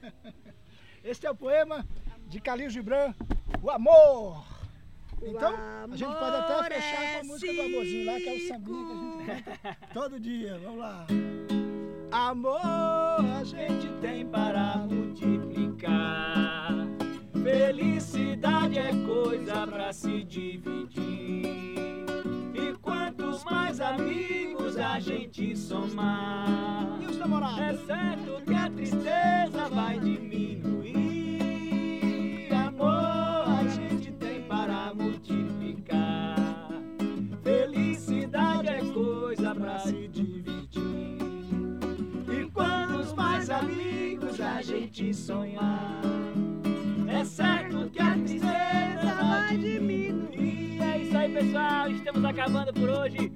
[1.02, 1.84] Este é o poema
[2.26, 3.14] de Calil Gibran,
[3.62, 4.44] O Amor.
[5.22, 5.54] Então,
[5.90, 8.32] a gente pode amor até fechar é com a música do amorzinho lá, que é
[8.34, 8.92] o sambinha que
[9.30, 10.58] a gente canta todo dia.
[10.62, 11.06] Vamos lá.
[12.12, 16.68] Amor, a gente tem para multiplicar.
[17.42, 21.46] Felicidade é coisa para se dividir.
[22.54, 27.58] E quantos mais amigos a gente somar, E os namorados?
[27.58, 30.75] é certo que a tristeza vai diminuir.
[45.26, 46.00] Sonhar,
[47.08, 50.80] é certo que a tristeza vai diminuir.
[50.80, 51.90] É isso aí, pessoal.
[51.90, 53.32] Estamos acabando por hoje.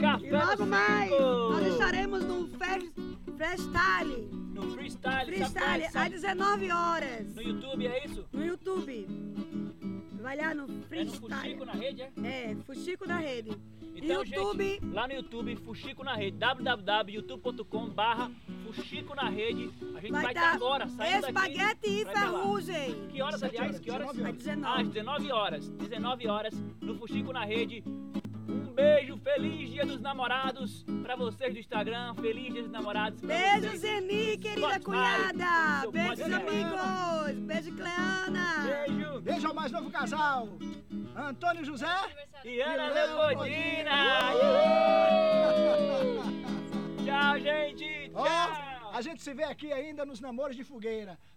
[0.00, 2.90] Café E logo mais, nós estaremos no Fre-
[3.36, 4.28] Freestyle.
[4.54, 7.34] no freestyle, Freestyle sabe, às 19 horas.
[7.34, 8.24] no YouTube, é isso?
[8.32, 9.06] No YouTube.
[10.20, 11.30] Vai lá no É no Freestyle.
[11.30, 12.10] Fuxico na rede, é?
[12.22, 13.50] É, Fuxico da Rede.
[13.94, 14.64] Então, YouTube.
[14.64, 18.30] gente, lá no YouTube, Fuxico na rede, www.youtube.com barra
[18.64, 19.70] Fuxico na Rede.
[19.96, 22.00] A gente Vai vai estar dar agora, saindo Espaguete daqui.
[22.00, 23.08] e ferrugem.
[23.08, 23.66] Que horas, aliás?
[23.68, 24.06] horas, Que horas?
[24.16, 24.80] 19 Às 19.
[24.80, 25.68] Às 19 horas.
[25.68, 27.82] 19 horas, no Fuxico na Rede.
[28.50, 32.14] Um beijo, feliz dia dos namorados pra vocês do Instagram.
[32.14, 33.20] Feliz dia dos namorados.
[33.20, 33.76] pra Beijo.
[33.76, 35.90] Zeni, querida Spotify, cunhada.
[35.90, 36.34] Beijos, podcast.
[36.34, 37.38] amigos.
[37.46, 38.66] Beijo, Cleana.
[38.86, 39.20] Beijo.
[39.20, 40.48] Beijo ao mais novo casal,
[41.16, 41.86] Antônio José.
[42.44, 43.92] E Ana Leopoldina.
[47.04, 48.10] Tchau, gente.
[48.10, 48.90] Tchau.
[48.92, 51.18] a gente se vê aqui ainda nos namoros de fogueira.